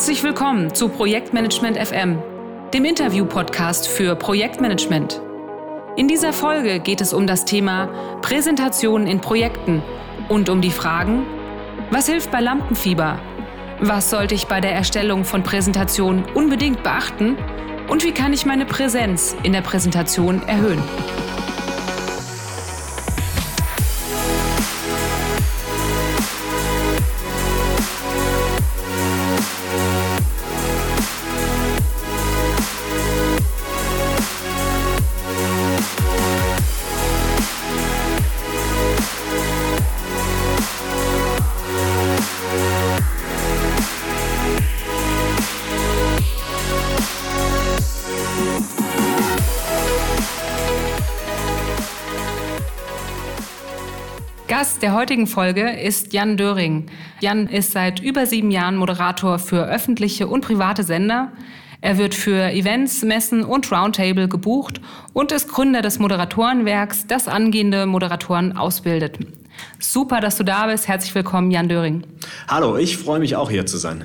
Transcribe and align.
Herzlich 0.00 0.24
willkommen 0.24 0.74
zu 0.74 0.88
Projektmanagement 0.88 1.76
FM, 1.76 2.22
dem 2.72 2.86
Interview-Podcast 2.86 3.86
für 3.86 4.16
Projektmanagement. 4.16 5.20
In 5.98 6.08
dieser 6.08 6.32
Folge 6.32 6.80
geht 6.80 7.02
es 7.02 7.12
um 7.12 7.26
das 7.26 7.44
Thema 7.44 7.88
Präsentationen 8.22 9.06
in 9.06 9.20
Projekten 9.20 9.82
und 10.30 10.48
um 10.48 10.62
die 10.62 10.70
Fragen, 10.70 11.26
was 11.90 12.08
hilft 12.08 12.30
bei 12.30 12.40
Lampenfieber? 12.40 13.18
Was 13.80 14.08
sollte 14.08 14.34
ich 14.34 14.46
bei 14.46 14.62
der 14.62 14.72
Erstellung 14.72 15.24
von 15.24 15.42
Präsentationen 15.42 16.24
unbedingt 16.32 16.82
beachten? 16.82 17.36
Und 17.86 18.02
wie 18.02 18.12
kann 18.12 18.32
ich 18.32 18.46
meine 18.46 18.64
Präsenz 18.64 19.36
in 19.42 19.52
der 19.52 19.60
Präsentation 19.60 20.42
erhöhen? 20.48 20.82
Gast 54.60 54.82
der 54.82 54.92
heutigen 54.92 55.26
Folge 55.26 55.70
ist 55.70 56.12
Jan 56.12 56.36
Döring. 56.36 56.84
Jan 57.20 57.46
ist 57.46 57.72
seit 57.72 57.98
über 57.98 58.26
sieben 58.26 58.50
Jahren 58.50 58.76
Moderator 58.76 59.38
für 59.38 59.64
öffentliche 59.64 60.28
und 60.28 60.42
private 60.44 60.82
Sender. 60.82 61.32
Er 61.80 61.96
wird 61.96 62.14
für 62.14 62.52
Events, 62.52 63.02
Messen 63.02 63.42
und 63.42 63.72
Roundtable 63.72 64.28
gebucht 64.28 64.82
und 65.14 65.32
ist 65.32 65.48
Gründer 65.48 65.80
des 65.80 65.98
Moderatorenwerks, 65.98 67.06
das 67.06 67.26
angehende 67.26 67.86
Moderatoren 67.86 68.54
ausbildet. 68.54 69.18
Super, 69.78 70.20
dass 70.20 70.36
du 70.36 70.44
da 70.44 70.66
bist. 70.66 70.88
Herzlich 70.88 71.14
willkommen, 71.14 71.50
Jan 71.50 71.70
Döring. 71.70 72.02
Hallo, 72.46 72.76
ich 72.76 72.98
freue 72.98 73.18
mich 73.18 73.36
auch 73.36 73.48
hier 73.48 73.64
zu 73.64 73.78
sein. 73.78 74.04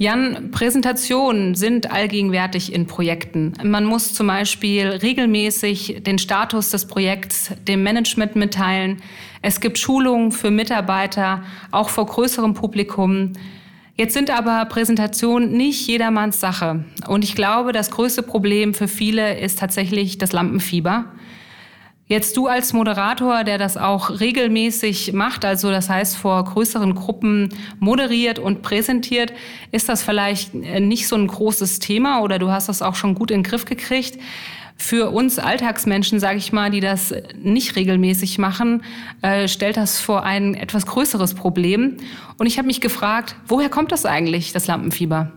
Jan, 0.00 0.52
Präsentationen 0.52 1.56
sind 1.56 1.90
allgegenwärtig 1.90 2.72
in 2.72 2.86
Projekten. 2.86 3.54
Man 3.64 3.84
muss 3.84 4.14
zum 4.14 4.28
Beispiel 4.28 4.86
regelmäßig 4.86 6.04
den 6.06 6.20
Status 6.20 6.70
des 6.70 6.86
Projekts 6.86 7.50
dem 7.66 7.82
Management 7.82 8.36
mitteilen. 8.36 9.02
Es 9.42 9.60
gibt 9.60 9.76
Schulungen 9.76 10.30
für 10.30 10.52
Mitarbeiter, 10.52 11.42
auch 11.72 11.88
vor 11.88 12.06
größerem 12.06 12.54
Publikum. 12.54 13.32
Jetzt 13.96 14.14
sind 14.14 14.30
aber 14.30 14.64
Präsentationen 14.66 15.50
nicht 15.50 15.88
jedermanns 15.88 16.38
Sache. 16.38 16.84
Und 17.08 17.24
ich 17.24 17.34
glaube, 17.34 17.72
das 17.72 17.90
größte 17.90 18.22
Problem 18.22 18.74
für 18.74 18.86
viele 18.86 19.40
ist 19.40 19.58
tatsächlich 19.58 20.16
das 20.16 20.30
Lampenfieber. 20.30 21.06
Jetzt 22.08 22.38
du 22.38 22.46
als 22.46 22.72
Moderator, 22.72 23.44
der 23.44 23.58
das 23.58 23.76
auch 23.76 24.08
regelmäßig 24.18 25.12
macht, 25.12 25.44
also 25.44 25.70
das 25.70 25.90
heißt 25.90 26.16
vor 26.16 26.42
größeren 26.42 26.94
Gruppen 26.94 27.50
moderiert 27.80 28.38
und 28.38 28.62
präsentiert, 28.62 29.34
ist 29.72 29.90
das 29.90 30.02
vielleicht 30.02 30.54
nicht 30.54 31.06
so 31.06 31.16
ein 31.16 31.26
großes 31.26 31.80
Thema 31.80 32.22
oder 32.22 32.38
du 32.38 32.50
hast 32.50 32.70
das 32.70 32.80
auch 32.80 32.94
schon 32.94 33.14
gut 33.14 33.30
in 33.30 33.42
den 33.42 33.50
Griff 33.50 33.66
gekriegt. 33.66 34.18
Für 34.78 35.10
uns 35.10 35.38
Alltagsmenschen, 35.38 36.18
sage 36.18 36.38
ich 36.38 36.50
mal, 36.50 36.70
die 36.70 36.80
das 36.80 37.12
nicht 37.36 37.76
regelmäßig 37.76 38.38
machen, 38.38 38.84
äh, 39.20 39.46
stellt 39.46 39.76
das 39.76 40.00
vor 40.00 40.22
ein 40.22 40.54
etwas 40.54 40.86
größeres 40.86 41.34
Problem. 41.34 41.98
Und 42.38 42.46
ich 42.46 42.56
habe 42.56 42.68
mich 42.68 42.80
gefragt, 42.80 43.36
woher 43.48 43.68
kommt 43.68 43.92
das 43.92 44.06
eigentlich, 44.06 44.52
das 44.52 44.66
Lampenfieber? 44.66 45.32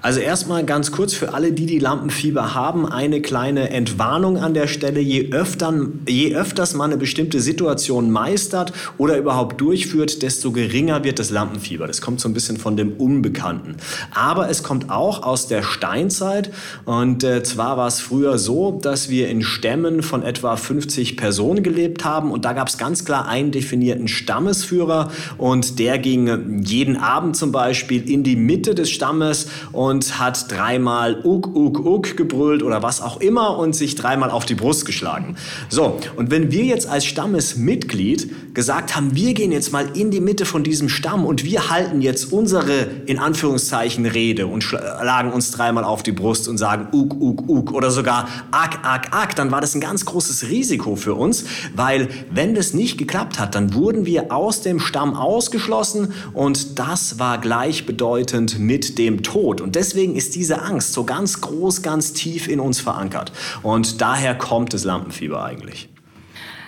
Also 0.00 0.20
erstmal 0.20 0.64
ganz 0.64 0.90
kurz 0.92 1.14
für 1.14 1.34
alle, 1.34 1.52
die 1.52 1.66
die 1.66 1.78
Lampenfieber 1.78 2.54
haben, 2.54 2.90
eine 2.90 3.20
kleine 3.20 3.70
Entwarnung 3.70 4.38
an 4.38 4.54
der 4.54 4.66
Stelle. 4.66 5.00
Je, 5.00 5.32
öfter, 5.32 5.72
je 6.08 6.34
öfters 6.34 6.74
man 6.74 6.90
eine 6.90 6.98
bestimmte 6.98 7.40
Situation 7.40 8.10
meistert 8.10 8.72
oder 8.98 9.18
überhaupt 9.18 9.60
durchführt, 9.60 10.22
desto 10.22 10.52
geringer 10.52 11.04
wird 11.04 11.18
das 11.18 11.30
Lampenfieber. 11.30 11.86
Das 11.86 12.00
kommt 12.00 12.20
so 12.20 12.28
ein 12.28 12.34
bisschen 12.34 12.56
von 12.56 12.76
dem 12.76 12.92
Unbekannten. 12.92 13.76
Aber 14.14 14.48
es 14.48 14.62
kommt 14.62 14.90
auch 14.90 15.22
aus 15.22 15.48
der 15.48 15.62
Steinzeit. 15.62 16.50
Und 16.84 17.24
äh, 17.24 17.42
zwar 17.42 17.76
war 17.76 17.88
es 17.88 18.00
früher 18.00 18.38
so, 18.38 18.78
dass 18.80 19.08
wir 19.08 19.28
in 19.28 19.42
Stämmen 19.42 20.02
von 20.02 20.22
etwa 20.22 20.56
50 20.56 21.16
Personen 21.16 21.62
gelebt 21.62 22.04
haben. 22.04 22.30
Und 22.30 22.44
da 22.44 22.52
gab 22.52 22.68
es 22.68 22.78
ganz 22.78 23.04
klar 23.04 23.26
einen 23.26 23.50
definierten 23.50 24.08
Stammesführer. 24.08 25.10
Und 25.38 25.78
der 25.78 25.98
ging 25.98 26.62
jeden 26.62 26.96
Abend 26.96 27.36
zum 27.36 27.52
Beispiel 27.52 28.08
in 28.08 28.22
die 28.22 28.36
Mitte 28.36 28.74
des 28.74 28.90
Stammes 28.90 29.48
und 29.72 29.81
hat 30.18 30.50
dreimal 30.50 31.24
Uk, 31.24 31.56
Uk, 31.56 31.84
Uk 31.84 32.16
gebrüllt 32.16 32.62
oder 32.62 32.82
was 32.82 33.00
auch 33.00 33.20
immer 33.20 33.58
und 33.58 33.74
sich 33.74 33.96
dreimal 33.96 34.30
auf 34.30 34.44
die 34.44 34.54
Brust 34.54 34.86
geschlagen. 34.86 35.36
So, 35.68 35.98
und 36.16 36.30
wenn 36.30 36.52
wir 36.52 36.64
jetzt 36.64 36.88
als 36.88 37.04
Stammesmitglied 37.04 38.54
gesagt 38.54 38.94
haben, 38.94 39.16
wir 39.16 39.34
gehen 39.34 39.50
jetzt 39.50 39.72
mal 39.72 39.86
in 39.96 40.10
die 40.12 40.20
Mitte 40.20 40.44
von 40.44 40.62
diesem 40.62 40.88
Stamm 40.88 41.26
und 41.26 41.44
wir 41.44 41.68
halten 41.68 42.00
jetzt 42.00 42.32
unsere, 42.32 42.86
in 43.06 43.18
Anführungszeichen, 43.18 44.06
Rede 44.06 44.46
und 44.46 44.62
schlagen 44.62 45.32
uns 45.32 45.50
dreimal 45.50 45.84
auf 45.84 46.02
die 46.02 46.12
Brust 46.12 46.48
und 46.48 46.58
sagen 46.58 46.88
Uk, 46.92 47.20
Uk, 47.20 47.48
Uk 47.48 47.72
oder 47.72 47.90
sogar 47.90 48.28
Ak, 48.52 48.78
Ak, 48.84 49.08
Ak, 49.10 49.34
dann 49.34 49.50
war 49.50 49.60
das 49.60 49.74
ein 49.74 49.80
ganz 49.80 50.04
großes 50.04 50.48
Risiko 50.48 50.96
für 50.96 51.14
uns, 51.14 51.44
weil 51.74 52.08
wenn 52.30 52.54
das 52.54 52.72
nicht 52.72 52.98
geklappt 52.98 53.38
hat, 53.38 53.54
dann 53.54 53.74
wurden 53.74 54.06
wir 54.06 54.32
aus 54.32 54.62
dem 54.62 54.78
Stamm 54.78 55.16
ausgeschlossen 55.16 56.12
und 56.32 56.78
das 56.78 57.18
war 57.18 57.38
gleichbedeutend 57.38 58.60
mit 58.60 58.98
dem 58.98 59.22
Tod. 59.22 59.32
Tod. 59.32 59.60
Und 59.72 59.76
deswegen 59.76 60.16
ist 60.16 60.34
diese 60.34 60.60
Angst 60.60 60.92
so 60.92 61.04
ganz 61.04 61.40
groß, 61.40 61.80
ganz 61.80 62.12
tief 62.12 62.46
in 62.46 62.60
uns 62.60 62.78
verankert. 62.78 63.32
Und 63.62 64.02
daher 64.02 64.34
kommt 64.34 64.74
das 64.74 64.84
Lampenfieber 64.84 65.42
eigentlich. 65.42 65.88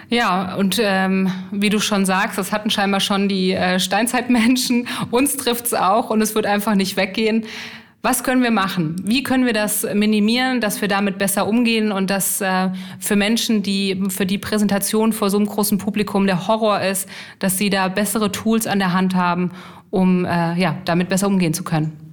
Ja, 0.09 0.55
und 0.55 0.81
ähm, 0.83 1.31
wie 1.51 1.69
du 1.69 1.81
schon 1.81 2.07
sagst, 2.07 2.39
das 2.39 2.51
hatten 2.51 2.71
scheinbar 2.71 3.01
schon 3.01 3.29
die 3.29 3.53
äh, 3.53 3.79
Steinzeitmenschen. 3.79 4.89
Uns 5.11 5.37
trifft 5.37 5.67
es 5.67 5.75
auch 5.75 6.09
und 6.09 6.23
es 6.23 6.35
wird 6.35 6.47
einfach 6.47 6.77
nicht 6.77 6.97
weggehen. 6.97 7.45
Was 8.01 8.25
können 8.25 8.43
wir 8.43 8.51
machen? 8.51 8.97
Wie 9.05 9.23
können 9.23 9.45
wir 9.45 9.53
das 9.53 9.87
minimieren, 9.93 10.63
dass 10.63 10.81
wir 10.81 10.89
damit 10.89 11.19
besser 11.19 11.47
umgehen 11.47 11.93
und 11.93 12.09
dass 12.09 12.41
äh, 12.41 12.71
für 13.01 13.17
Menschen, 13.17 13.63
die 13.63 14.03
für 14.09 14.25
die 14.25 14.39
Präsentation 14.39 15.13
vor 15.13 15.29
so 15.29 15.37
einem 15.37 15.47
großen 15.47 15.77
Publikum 15.77 16.27
der 16.27 16.49
Horror 16.49 16.81
ist, 16.81 17.07
dass 17.39 17.59
sie 17.59 17.69
da 17.69 17.89
bessere 17.89 18.33
Tools 18.33 18.67
an 18.67 18.79
der 18.79 18.95
Hand 18.95 19.15
haben, 19.15 19.51
um 19.91 20.25
äh, 20.25 20.59
ja, 20.59 20.79
damit 20.87 21.11
besser 21.11 21.27
umgehen 21.27 21.53
zu 21.53 21.65
können? 21.65 22.04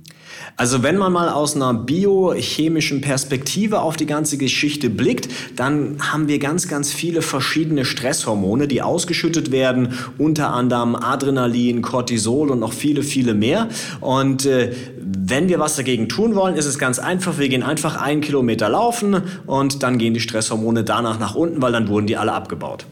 Also 0.61 0.83
wenn 0.83 0.95
man 0.95 1.11
mal 1.11 1.27
aus 1.27 1.55
einer 1.55 1.73
biochemischen 1.73 3.01
Perspektive 3.01 3.81
auf 3.81 3.95
die 3.95 4.05
ganze 4.05 4.37
Geschichte 4.37 4.91
blickt, 4.91 5.27
dann 5.55 5.97
haben 6.11 6.27
wir 6.27 6.37
ganz, 6.37 6.67
ganz 6.67 6.93
viele 6.93 7.23
verschiedene 7.23 7.83
Stresshormone, 7.83 8.67
die 8.67 8.83
ausgeschüttet 8.83 9.51
werden, 9.51 9.97
unter 10.19 10.53
anderem 10.53 10.95
Adrenalin, 10.95 11.81
Cortisol 11.81 12.51
und 12.51 12.59
noch 12.59 12.73
viele, 12.73 13.01
viele 13.01 13.33
mehr. 13.33 13.69
Und 14.01 14.45
äh, 14.45 14.71
wenn 14.99 15.49
wir 15.49 15.57
was 15.57 15.77
dagegen 15.77 16.07
tun 16.07 16.35
wollen, 16.35 16.55
ist 16.55 16.67
es 16.67 16.77
ganz 16.77 16.99
einfach. 16.99 17.39
Wir 17.39 17.49
gehen 17.49 17.63
einfach 17.63 17.99
einen 17.99 18.21
Kilometer 18.21 18.69
laufen 18.69 19.19
und 19.47 19.81
dann 19.81 19.97
gehen 19.97 20.13
die 20.13 20.19
Stresshormone 20.19 20.83
danach 20.83 21.17
nach 21.17 21.33
unten, 21.33 21.59
weil 21.63 21.71
dann 21.71 21.87
wurden 21.87 22.05
die 22.05 22.17
alle 22.17 22.33
abgebaut. 22.33 22.85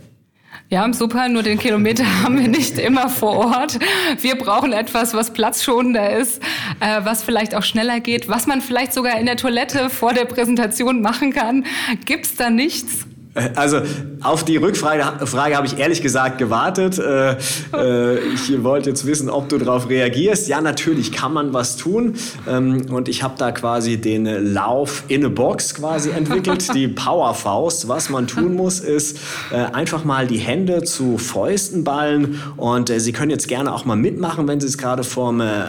Ja, 0.72 0.94
super, 0.94 1.30
nur 1.30 1.42
den 1.42 1.58
Kilometer 1.58 2.06
haben 2.24 2.40
wir 2.40 2.48
nicht 2.48 2.78
immer 2.78 3.10
vor 3.10 3.38
Ort. 3.38 3.80
Wir 4.22 4.36
brauchen 4.36 4.72
etwas, 4.72 5.16
was 5.16 5.34
platzschonender 5.34 6.18
ist, 6.18 6.44
äh, 6.80 7.02
was 7.04 7.24
vielleicht 7.24 7.56
auch 7.56 7.64
schneller 7.64 8.00
geht, 8.00 8.30
was 8.30 8.46
man 8.46 8.62
vielleicht 8.62 8.94
sogar 8.94 9.20
in 9.20 9.26
der 9.26 9.36
Toilette 9.36 9.90
vor 9.90 10.14
der 10.14 10.26
Präsentation 10.26 11.02
machen 11.02 11.34
kann. 11.34 11.66
Gibt's 12.06 12.36
da 12.36 12.52
nichts? 12.52 13.08
Also 13.56 13.82
auf 14.22 14.44
die 14.44 14.58
Rückfrage 14.58 15.26
Frage 15.26 15.56
habe 15.56 15.68
ich 15.68 15.78
ehrlich 15.78 16.02
gesagt 16.02 16.38
gewartet. 16.38 17.00
Äh, 17.00 17.38
äh, 17.74 18.20
ich 18.34 18.64
wollte 18.64 18.90
jetzt 18.90 19.06
wissen, 19.06 19.30
ob 19.30 19.50
du 19.50 19.58
darauf 19.58 19.90
reagierst. 19.90 20.48
Ja, 20.48 20.62
natürlich 20.62 21.12
kann 21.12 21.34
man 21.34 21.54
was 21.54 21.78
tun. 21.78 22.16
Ähm, 22.48 22.86
und 22.92 23.08
ich 23.08 23.24
habe 23.24 23.36
da 23.38 23.52
quasi 23.52 23.98
den 23.98 24.26
Lauf 24.54 25.04
in 25.08 25.26
a 25.26 25.30
Box 25.30 25.74
quasi 25.74 26.10
entwickelt, 26.10 26.74
die 26.74 26.88
Powerfaust. 27.00 27.88
Was 27.88 28.10
man 28.10 28.28
tun 28.28 28.56
muss, 28.56 28.80
ist 28.80 29.20
äh, 29.52 29.56
einfach 29.56 30.04
mal 30.04 30.28
die 30.28 30.40
Hände 30.40 30.84
zu 30.84 31.18
Fäusten 31.18 31.84
ballen. 31.84 32.42
Und 32.58 32.90
äh, 32.90 33.00
Sie 33.00 33.14
können 33.14 33.32
jetzt 33.32 33.48
gerne 33.48 33.74
auch 33.74 33.86
mal 33.86 33.96
mitmachen, 33.96 34.48
wenn 34.48 34.60
Sie 34.60 34.68
es 34.68 34.78
gerade 34.78 35.04
vom, 35.04 35.40
äh, 35.42 35.64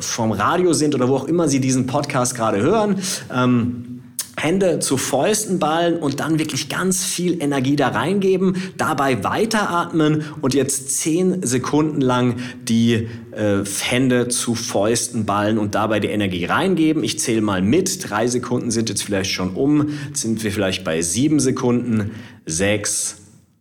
vom 0.00 0.32
Radio 0.32 0.72
sind 0.72 0.94
oder 0.94 1.08
wo 1.08 1.16
auch 1.16 1.28
immer 1.28 1.48
Sie 1.48 1.60
diesen 1.60 1.86
Podcast 1.86 2.34
gerade 2.34 2.60
hören. 2.60 2.96
Ähm, 3.34 3.97
Hände 4.38 4.78
zu 4.78 4.96
Fäusten 4.96 5.58
ballen 5.58 5.98
und 5.98 6.20
dann 6.20 6.38
wirklich 6.38 6.68
ganz 6.68 7.04
viel 7.04 7.42
Energie 7.42 7.76
da 7.76 7.88
reingeben, 7.88 8.56
dabei 8.76 9.24
weiteratmen 9.24 10.24
und 10.40 10.54
jetzt 10.54 10.98
zehn 10.98 11.44
Sekunden 11.44 12.00
lang 12.00 12.36
die 12.62 13.08
äh, 13.32 13.64
Hände 13.80 14.28
zu 14.28 14.54
Fäusten 14.54 15.26
ballen 15.26 15.58
und 15.58 15.74
dabei 15.74 16.00
die 16.00 16.08
Energie 16.08 16.44
reingeben. 16.44 17.02
Ich 17.02 17.18
zähle 17.18 17.40
mal 17.40 17.62
mit. 17.62 18.08
Drei 18.08 18.26
Sekunden 18.26 18.70
sind 18.70 18.88
jetzt 18.88 19.02
vielleicht 19.02 19.32
schon 19.32 19.54
um. 19.54 19.90
Jetzt 20.08 20.22
sind 20.22 20.42
wir 20.42 20.52
vielleicht 20.52 20.84
bei 20.84 21.02
sieben 21.02 21.40
Sekunden. 21.40 22.12
Sechs, 22.46 23.16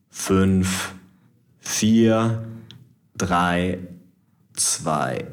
fünf, 0.09 0.93
vier, 1.59 2.43
drei, 3.17 3.79
zwei, 4.53 5.25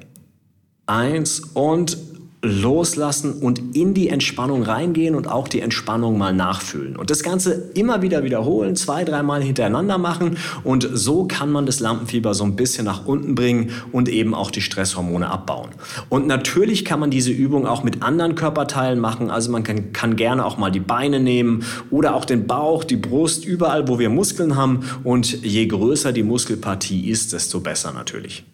Eins 0.87 1.41
und 1.55 1.97
loslassen 2.45 3.33
und 3.33 3.75
in 3.75 3.95
die 3.95 4.09
Entspannung 4.09 4.63
reingehen 4.63 5.15
und 5.15 5.27
auch 5.27 5.49
die 5.49 5.61
Entspannung 5.61 6.19
mal 6.19 6.33
nachfühlen. 6.33 6.97
Und 6.97 7.11
das 7.11 7.23
Ganze 7.23 7.71
immer 7.75 8.03
wieder 8.03 8.23
wiederholen, 8.23 8.77
zwei, 8.77 9.05
dreimal 9.05 9.43
hintereinander 9.43 9.99
machen 9.99 10.37
und 10.63 10.89
so 10.93 11.25
kann 11.25 11.51
man 11.51 11.67
das 11.67 11.81
Lampenfieber 11.81 12.35
so 12.35 12.45
ein 12.45 12.57
bisschen 12.57 12.85
nach 12.85 13.07
unten 13.07 13.35
bringen 13.35 13.71
und 13.93 14.09
eben 14.09 14.35
auch 14.35 14.51
die 14.51 14.61
Stresshormone 14.61 15.31
abbauen. 15.31 15.71
Und 16.09 16.27
natürlich 16.27 16.85
kann 16.85 17.01
man 17.01 17.11
diese 17.11 17.31
Übung 17.31 17.67
auch 17.67 17.83
mit 17.83 18.03
anderen 18.03 18.35
Körperteilen 18.35 19.01
machen, 19.01 19.31
also 19.31 19.51
man 19.51 19.63
kann, 19.63 19.93
kann 19.93 20.17
gerne 20.17 20.45
auch 20.45 20.59
mal 20.59 20.71
die 20.71 20.81
Beine 20.81 21.21
nehmen 21.21 21.65
oder 21.91 22.15
auch 22.15 22.25
den 22.25 22.47
Bauch, 22.47 22.85
die 22.85 22.97
Brust, 22.97 23.45
überall, 23.45 23.89
wo 23.89 23.99
wir 23.99 24.11
Muskeln 24.11 24.57
haben 24.57 24.81
und 25.03 25.43
je 25.43 25.67
größer 25.67 26.13
die 26.13 26.23
Muskelpartie 26.23 27.09
ist, 27.09 27.33
desto 27.33 27.61
besser 27.61 27.93
natürlich. 27.93 28.45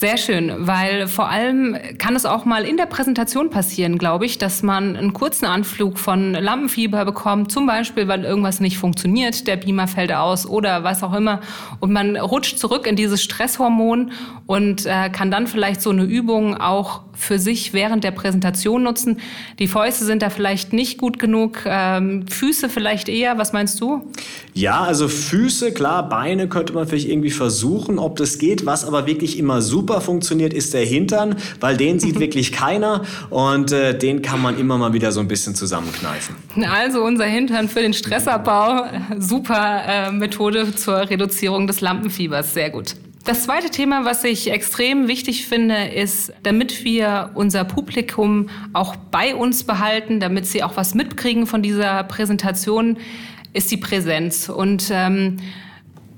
Sehr 0.00 0.16
schön, 0.16 0.50
weil 0.60 1.08
vor 1.08 1.28
allem 1.28 1.76
kann 1.98 2.16
es 2.16 2.24
auch 2.24 2.46
mal 2.46 2.64
in 2.64 2.78
der 2.78 2.86
Präsentation 2.86 3.50
passieren, 3.50 3.98
glaube 3.98 4.24
ich, 4.24 4.38
dass 4.38 4.62
man 4.62 4.96
einen 4.96 5.12
kurzen 5.12 5.44
Anflug 5.44 5.98
von 5.98 6.32
Lampenfieber 6.32 7.04
bekommt, 7.04 7.52
zum 7.52 7.66
Beispiel, 7.66 8.08
weil 8.08 8.24
irgendwas 8.24 8.60
nicht 8.60 8.78
funktioniert, 8.78 9.46
der 9.46 9.56
Beamer 9.56 9.88
fällt 9.88 10.10
aus 10.10 10.46
oder 10.46 10.84
was 10.84 11.02
auch 11.02 11.12
immer. 11.12 11.40
Und 11.80 11.92
man 11.92 12.16
rutscht 12.16 12.58
zurück 12.58 12.86
in 12.86 12.96
dieses 12.96 13.22
Stresshormon 13.22 14.12
und 14.46 14.86
äh, 14.86 15.10
kann 15.10 15.30
dann 15.30 15.46
vielleicht 15.46 15.82
so 15.82 15.90
eine 15.90 16.04
Übung 16.04 16.56
auch 16.56 17.02
für 17.20 17.38
sich 17.38 17.74
während 17.74 18.02
der 18.02 18.12
Präsentation 18.12 18.82
nutzen. 18.82 19.18
Die 19.58 19.68
Fäuste 19.68 20.06
sind 20.06 20.22
da 20.22 20.30
vielleicht 20.30 20.72
nicht 20.72 20.98
gut 20.98 21.18
genug, 21.18 21.58
ähm, 21.66 22.26
Füße 22.26 22.68
vielleicht 22.68 23.08
eher. 23.08 23.36
Was 23.36 23.52
meinst 23.52 23.80
du? 23.80 24.10
Ja, 24.54 24.80
also 24.80 25.08
Füße, 25.08 25.72
klar, 25.72 26.08
Beine 26.08 26.48
könnte 26.48 26.72
man 26.72 26.86
vielleicht 26.86 27.08
irgendwie 27.08 27.30
versuchen, 27.30 27.98
ob 27.98 28.16
das 28.16 28.38
geht. 28.38 28.64
Was 28.64 28.84
aber 28.84 29.06
wirklich 29.06 29.38
immer 29.38 29.60
super 29.60 29.89
funktioniert, 29.98 30.52
ist 30.52 30.74
der 30.74 30.84
Hintern, 30.84 31.36
weil 31.58 31.76
den 31.76 31.98
sieht 31.98 32.20
wirklich 32.20 32.52
keiner 32.52 33.02
und 33.30 33.72
äh, 33.72 33.96
den 33.96 34.22
kann 34.22 34.42
man 34.42 34.58
immer 34.58 34.78
mal 34.78 34.92
wieder 34.92 35.10
so 35.10 35.20
ein 35.20 35.28
bisschen 35.28 35.54
zusammenkneifen. 35.54 36.36
Also 36.70 37.02
unser 37.02 37.24
Hintern 37.24 37.68
für 37.68 37.80
den 37.80 37.94
Stressabbau, 37.94 38.84
super 39.18 39.82
äh, 39.86 40.12
Methode 40.12 40.74
zur 40.74 41.08
Reduzierung 41.08 41.66
des 41.66 41.80
Lampenfiebers, 41.80 42.54
sehr 42.54 42.70
gut. 42.70 42.94
Das 43.24 43.44
zweite 43.44 43.70
Thema, 43.70 44.04
was 44.06 44.24
ich 44.24 44.50
extrem 44.50 45.06
wichtig 45.06 45.46
finde, 45.46 45.88
ist, 45.88 46.32
damit 46.42 46.84
wir 46.84 47.30
unser 47.34 47.64
Publikum 47.64 48.48
auch 48.72 48.96
bei 48.96 49.34
uns 49.34 49.64
behalten, 49.64 50.20
damit 50.20 50.46
sie 50.46 50.62
auch 50.62 50.76
was 50.76 50.94
mitkriegen 50.94 51.46
von 51.46 51.62
dieser 51.62 52.02
Präsentation, 52.04 52.96
ist 53.52 53.70
die 53.70 53.76
Präsenz. 53.76 54.48
Und 54.48 54.90
ähm, 54.90 55.36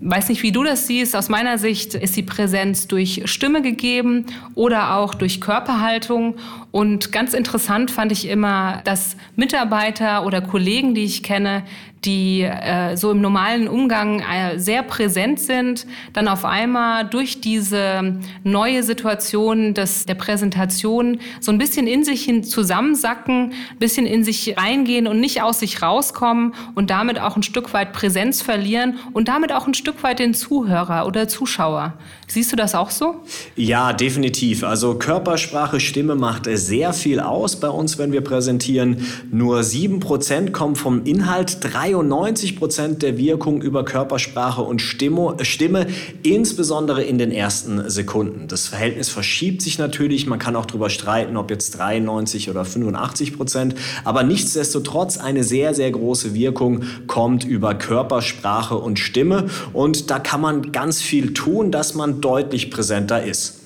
weiß 0.03 0.29
nicht, 0.29 0.43
wie 0.43 0.53
du 0.53 0.65
das 0.65 0.87
siehst. 0.87 1.15
Aus 1.15 1.29
meiner 1.29 1.59
Sicht 1.59 1.95
ist 1.95 2.17
die 2.17 2.23
Präsenz 2.23 2.89
durch 2.89 3.23
Stimme 3.27 3.63
gegeben 3.63 4.27
oder 4.55 4.97
auch 4.97 5.15
durch 5.15 5.41
Körperhaltung. 5.41 6.35
Und 6.73 7.13
ganz 7.13 7.35
interessant 7.35 7.91
fand 7.91 8.11
ich 8.13 8.27
immer, 8.27 8.81
dass 8.85 9.17
Mitarbeiter 9.37 10.27
oder 10.27 10.41
Kollegen, 10.41 10.95
die 10.95 11.05
ich 11.05 11.23
kenne, 11.23 11.65
die 12.05 12.43
äh, 12.43 12.97
so 12.97 13.11
im 13.13 13.21
normalen 13.21 13.69
Umgang 13.69 14.21
äh, 14.21 14.59
sehr 14.59 14.83
präsent 14.83 15.39
sind, 15.39 15.87
dann 16.13 16.27
auf 16.27 16.45
einmal 16.45 17.05
durch 17.05 17.41
diese 17.41 18.19
neue 18.43 18.83
Situation 18.83 19.75
des, 19.75 20.05
der 20.07 20.15
Präsentation 20.15 21.21
so 21.41 21.53
ein 21.53 21.59
bisschen 21.59 21.87
in 21.87 22.05
sich 22.05 22.25
hin 22.25 22.43
zusammensacken, 22.43 23.53
ein 23.53 23.79
bisschen 23.79 24.07
in 24.07 24.25
sich 24.25 24.57
reingehen 24.57 25.07
und 25.07 25.21
nicht 25.21 25.43
aus 25.43 25.61
sich 25.61 25.81
rauskommen 25.83 26.55
und 26.75 26.91
damit 26.91 27.21
auch 27.21 27.37
ein 27.37 27.45
Stück 27.45 27.73
weit 27.73 27.93
Präsenz 27.93 28.43
verlieren 28.43 28.99
und 29.13 29.29
damit 29.29 29.53
auch 29.53 29.67
ein 29.67 29.75
Stück 29.75 30.03
weit 30.03 30.19
den 30.19 30.35
Zuhörer 30.35 31.07
oder 31.07 31.29
Zuschauer. 31.29 31.95
Siehst 32.27 32.51
du 32.51 32.57
das 32.57 32.75
auch 32.75 32.91
so? 32.91 33.23
Ja, 33.55 33.93
definitiv. 33.93 34.65
Also 34.65 34.95
Körpersprache, 34.95 35.79
Stimme 35.79 36.15
macht 36.15 36.47
sehr 36.67 36.93
viel 36.93 37.21
aus 37.21 37.57
bei 37.57 37.69
uns, 37.69 37.99
wenn 37.99 38.13
wir 38.13 38.23
präsentieren. 38.23 39.07
Nur 39.31 39.63
sieben 39.63 40.01
Prozent 40.01 40.53
kommen 40.53 40.77
vom 40.77 41.05
Inhalt, 41.05 41.59
drei 41.61 41.93
93 41.93 42.57
Prozent 42.59 43.03
der 43.03 43.19
Wirkung 43.19 43.61
über 43.61 43.85
Körpersprache 43.85 44.63
und 44.63 44.81
Stimme, 44.81 45.87
insbesondere 46.23 47.03
in 47.03 47.19
den 47.19 47.33
ersten 47.33 47.91
Sekunden. 47.91 48.47
Das 48.49 48.69
Verhältnis 48.69 49.09
verschiebt 49.09 49.63
sich 49.63 49.79
natürlich. 49.79 50.27
Man 50.27 50.39
kann 50.39 50.57
auch 50.57 50.67
darüber 50.67 50.91
streiten, 50.91 51.37
ob 51.37 51.51
jetzt 51.51 51.73
93 51.79 52.51
oder 52.51 52.65
85 52.65 53.37
Prozent. 53.37 53.75
Aber 54.05 54.23
nichtsdestotrotz 54.23 55.19
eine 55.19 55.45
sehr, 55.45 55.75
sehr 55.75 55.91
große 55.91 56.35
Wirkung 56.35 56.85
kommt 57.07 57.45
über 57.45 57.75
Körpersprache 57.75 58.77
und 58.77 58.99
Stimme. 58.99 59.47
Und 59.73 60.11
da 60.11 60.19
kann 60.19 60.41
man 60.41 60.73
ganz 60.73 61.03
viel 61.03 61.35
tun, 61.35 61.73
dass 61.73 61.95
man 61.95 62.21
deutlich 62.21 62.71
präsenter 62.71 63.25
ist. 63.25 63.62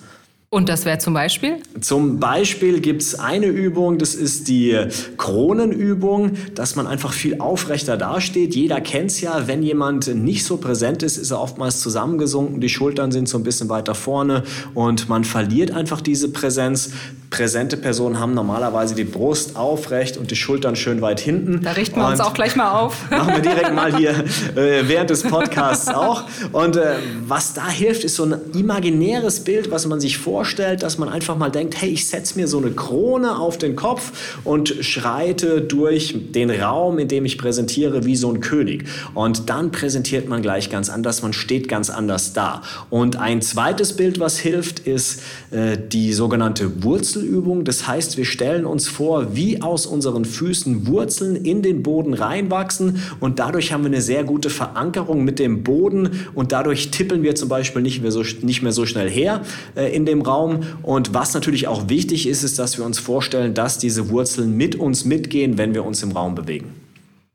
Und 0.49 0.69
das 0.69 0.85
wäre 0.85 0.99
zum 0.99 1.13
Beispiel? 1.13 1.57
Zum 1.81 2.21
Beispiel 2.21 2.81
gibt 2.81 3.03
es 3.03 3.19
eine 3.19 3.47
Übung, 3.47 3.99
das 3.99 4.15
ist 4.15 4.47
die 4.47 4.79
Kronenübung, 5.17 6.33
dass 6.55 6.77
man 6.77 6.87
einfach 6.87 7.13
viel 7.13 7.41
aufrechter 7.41 7.97
dasteht. 7.97 8.55
Jeder 8.55 8.81
kennt 8.81 9.11
es 9.11 9.21
ja, 9.21 9.49
wenn 9.49 9.65
jemand 9.65 10.15
nicht 10.15 10.45
so 10.45 10.57
präsent 10.57 11.03
ist, 11.03 11.17
ist 11.17 11.33
er 11.33 11.41
oftmals 11.41 11.81
zusammengesunken, 11.81 12.61
die 12.61 12.69
Schultern 12.69 13.11
sind 13.11 13.29
so 13.29 13.39
ein 13.39 13.43
bisschen 13.43 13.69
weiter 13.69 13.97
vorne 13.97 14.45
und 14.73 15.09
man 15.09 15.25
verliert 15.25 15.73
einfach 15.73 16.01
diese 16.01 16.31
Präsenz. 16.31 16.93
Präsente 17.31 17.77
Personen 17.77 18.19
haben 18.19 18.35
normalerweise 18.35 18.95
die 18.95 19.05
Brust 19.05 19.57
aufrecht 19.57 20.17
und 20.17 20.31
die 20.31 20.37
Schultern 20.37 20.77
schön 20.77 21.01
weit 21.01 21.21
hinten. 21.21 21.63
Da 21.63 21.73
richten 21.73 21.97
wir 21.97 22.07
und 22.07 22.13
uns 22.13 22.21
auch 22.21 22.35
gleich 22.35 22.57
mal 22.57 22.71
auf. 22.71 22.97
machen 23.11 23.35
wir 23.35 23.43
direkt 23.43 23.75
mal 23.75 23.97
hier 23.97 24.11
äh, 24.57 24.89
während 24.89 25.11
des 25.11 25.23
Podcasts 25.23 25.89
auch. 25.89 26.25
Und 26.53 26.77
äh, 26.77 26.95
was 27.27 27.55
da 27.55 27.69
hilft, 27.69 28.05
ist 28.05 28.17
so 28.17 28.25
ein 28.25 28.37
imaginäres 28.55 29.41
Bild, 29.41 29.71
was 29.71 29.87
man 29.87 30.01
sich 30.01 30.19
vorstellt 30.19 30.77
dass 30.87 30.99
man 30.99 31.09
einfach 31.09 31.37
mal 31.37 31.51
denkt, 31.51 31.81
hey, 31.81 31.91
ich 31.91 32.09
setze 32.09 32.39
mir 32.39 32.47
so 32.47 32.59
eine 32.59 32.71
Krone 32.71 33.39
auf 33.39 33.59
den 33.59 33.75
Kopf 33.75 34.39
und 34.45 34.69
schreite 34.83 35.61
durch 35.61 36.15
den 36.33 36.49
Raum, 36.51 37.01
in 37.01 37.09
dem 37.09 37.25
ich 37.25 37.39
präsentiere, 37.39 38.05
wie 38.05 38.15
so 38.15 38.31
ein 38.31 38.41
König. 38.41 38.85
Und 39.15 39.51
dann 39.51 39.73
präsentiert 39.73 40.29
man 40.29 40.43
gleich 40.43 40.71
ganz 40.71 40.89
anders, 40.89 41.23
man 41.23 41.33
steht 41.33 41.69
ganz 41.69 41.91
anders 41.91 42.35
da. 42.35 42.63
Und 42.89 43.17
ein 43.17 43.43
zweites 43.43 43.97
Bild, 43.97 44.21
was 44.21 44.39
hilft, 44.39 44.79
ist 44.81 45.23
äh, 45.51 45.77
die 45.77 46.13
sogenannte 46.13 46.69
Wurzelübung. 47.17 47.65
Das 47.65 47.87
heißt, 47.87 48.17
wir 48.17 48.25
stellen 48.25 48.65
uns 48.67 48.89
vor, 48.89 49.35
wie 49.35 49.63
aus 49.63 49.87
unseren 49.87 50.25
Füßen 50.25 50.87
Wurzeln 50.87 51.37
in 51.37 51.63
den 51.63 51.83
Boden 51.83 52.15
reinwachsen 52.15 53.03
und 53.21 53.39
dadurch 53.39 53.73
haben 53.73 53.83
wir 53.83 53.91
eine 53.91 54.03
sehr 54.03 54.25
gute 54.25 54.51
Verankerung 54.51 55.25
mit 55.25 55.39
dem 55.39 55.63
Boden 55.63 56.27
und 56.35 56.53
dadurch 56.53 56.91
tippeln 56.91 57.23
wir 57.23 57.35
zum 57.35 57.49
Beispiel 57.49 57.83
nicht 57.83 58.03
mehr 58.03 58.13
so, 58.13 58.23
nicht 58.43 58.63
mehr 58.63 58.73
so 58.73 58.87
schnell 58.87 59.11
her 59.11 59.43
äh, 59.77 59.95
in 59.95 60.05
dem 60.07 60.23
Raum. 60.23 60.61
Und 60.83 61.15
was 61.15 61.35
natürlich 61.35 61.69
auch 61.69 61.89
wichtig 61.89 62.29
ist, 62.29 62.43
ist, 62.43 62.59
dass 62.59 62.79
wir 62.79 62.85
uns 62.85 62.99
vorstellen, 62.99 63.55
dass 63.55 63.79
diese 63.79 64.11
Wurzeln 64.11 64.57
mit 64.57 64.77
uns 64.77 65.05
mitgehen, 65.05 65.59
wenn 65.59 65.75
wir 65.75 65.85
uns 65.85 66.03
im 66.03 66.13
Raum 66.13 66.35
bewegen. 66.35 66.75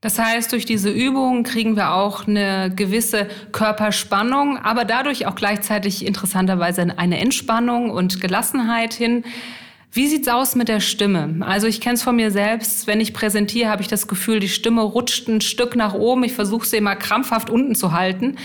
Das 0.01 0.17
heißt, 0.17 0.51
durch 0.51 0.65
diese 0.65 0.89
Übung 0.89 1.44
kriegen 1.44 1.75
wir 1.75 1.94
auch 1.94 2.27
eine 2.27 2.74
gewisse 2.75 3.27
Körperspannung, 3.51 4.58
aber 4.58 4.84
dadurch 4.84 5.27
auch 5.27 5.36
gleichzeitig 5.36 6.08
interessanterweise 6.08 6.98
eine 6.98 7.20
Entspannung 7.20 7.91
und 7.91 8.20
Gelassenheit 8.20 8.96
hin. 8.96 9.24
Wie 9.93 10.07
sieht's 10.07 10.29
aus 10.29 10.55
mit 10.55 10.69
der 10.69 10.79
Stimme? 10.79 11.36
Also 11.41 11.67
ich 11.67 11.81
kenne 11.81 11.95
es 11.95 12.03
von 12.03 12.15
mir 12.15 12.31
selbst. 12.31 12.88
Wenn 12.88 13.01
ich 13.01 13.13
präsentiere, 13.13 13.69
habe 13.69 13.81
ich 13.81 13.89
das 13.89 14.07
Gefühl, 14.07 14.39
die 14.39 14.48
Stimme 14.48 14.81
rutscht 14.83 15.27
ein 15.27 15.41
Stück 15.41 15.75
nach 15.75 15.93
oben. 15.93 16.24
Ich 16.24 16.31
versuche 16.31 16.65
sie 16.65 16.77
immer 16.77 16.95
krampfhaft 16.95 17.50
unten 17.50 17.75
zu 17.75 17.91
halten. 17.91 18.38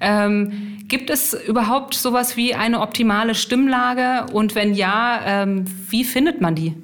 Ähm, 0.00 0.78
gibt 0.86 1.10
es 1.10 1.34
überhaupt 1.34 1.94
sowas 1.94 2.36
wie 2.36 2.54
eine 2.54 2.80
optimale 2.80 3.34
Stimmlage? 3.34 4.32
Und 4.32 4.54
wenn 4.54 4.74
ja, 4.74 5.20
ähm, 5.26 5.64
wie 5.90 6.04
findet 6.04 6.40
man 6.40 6.54
die? 6.54 6.74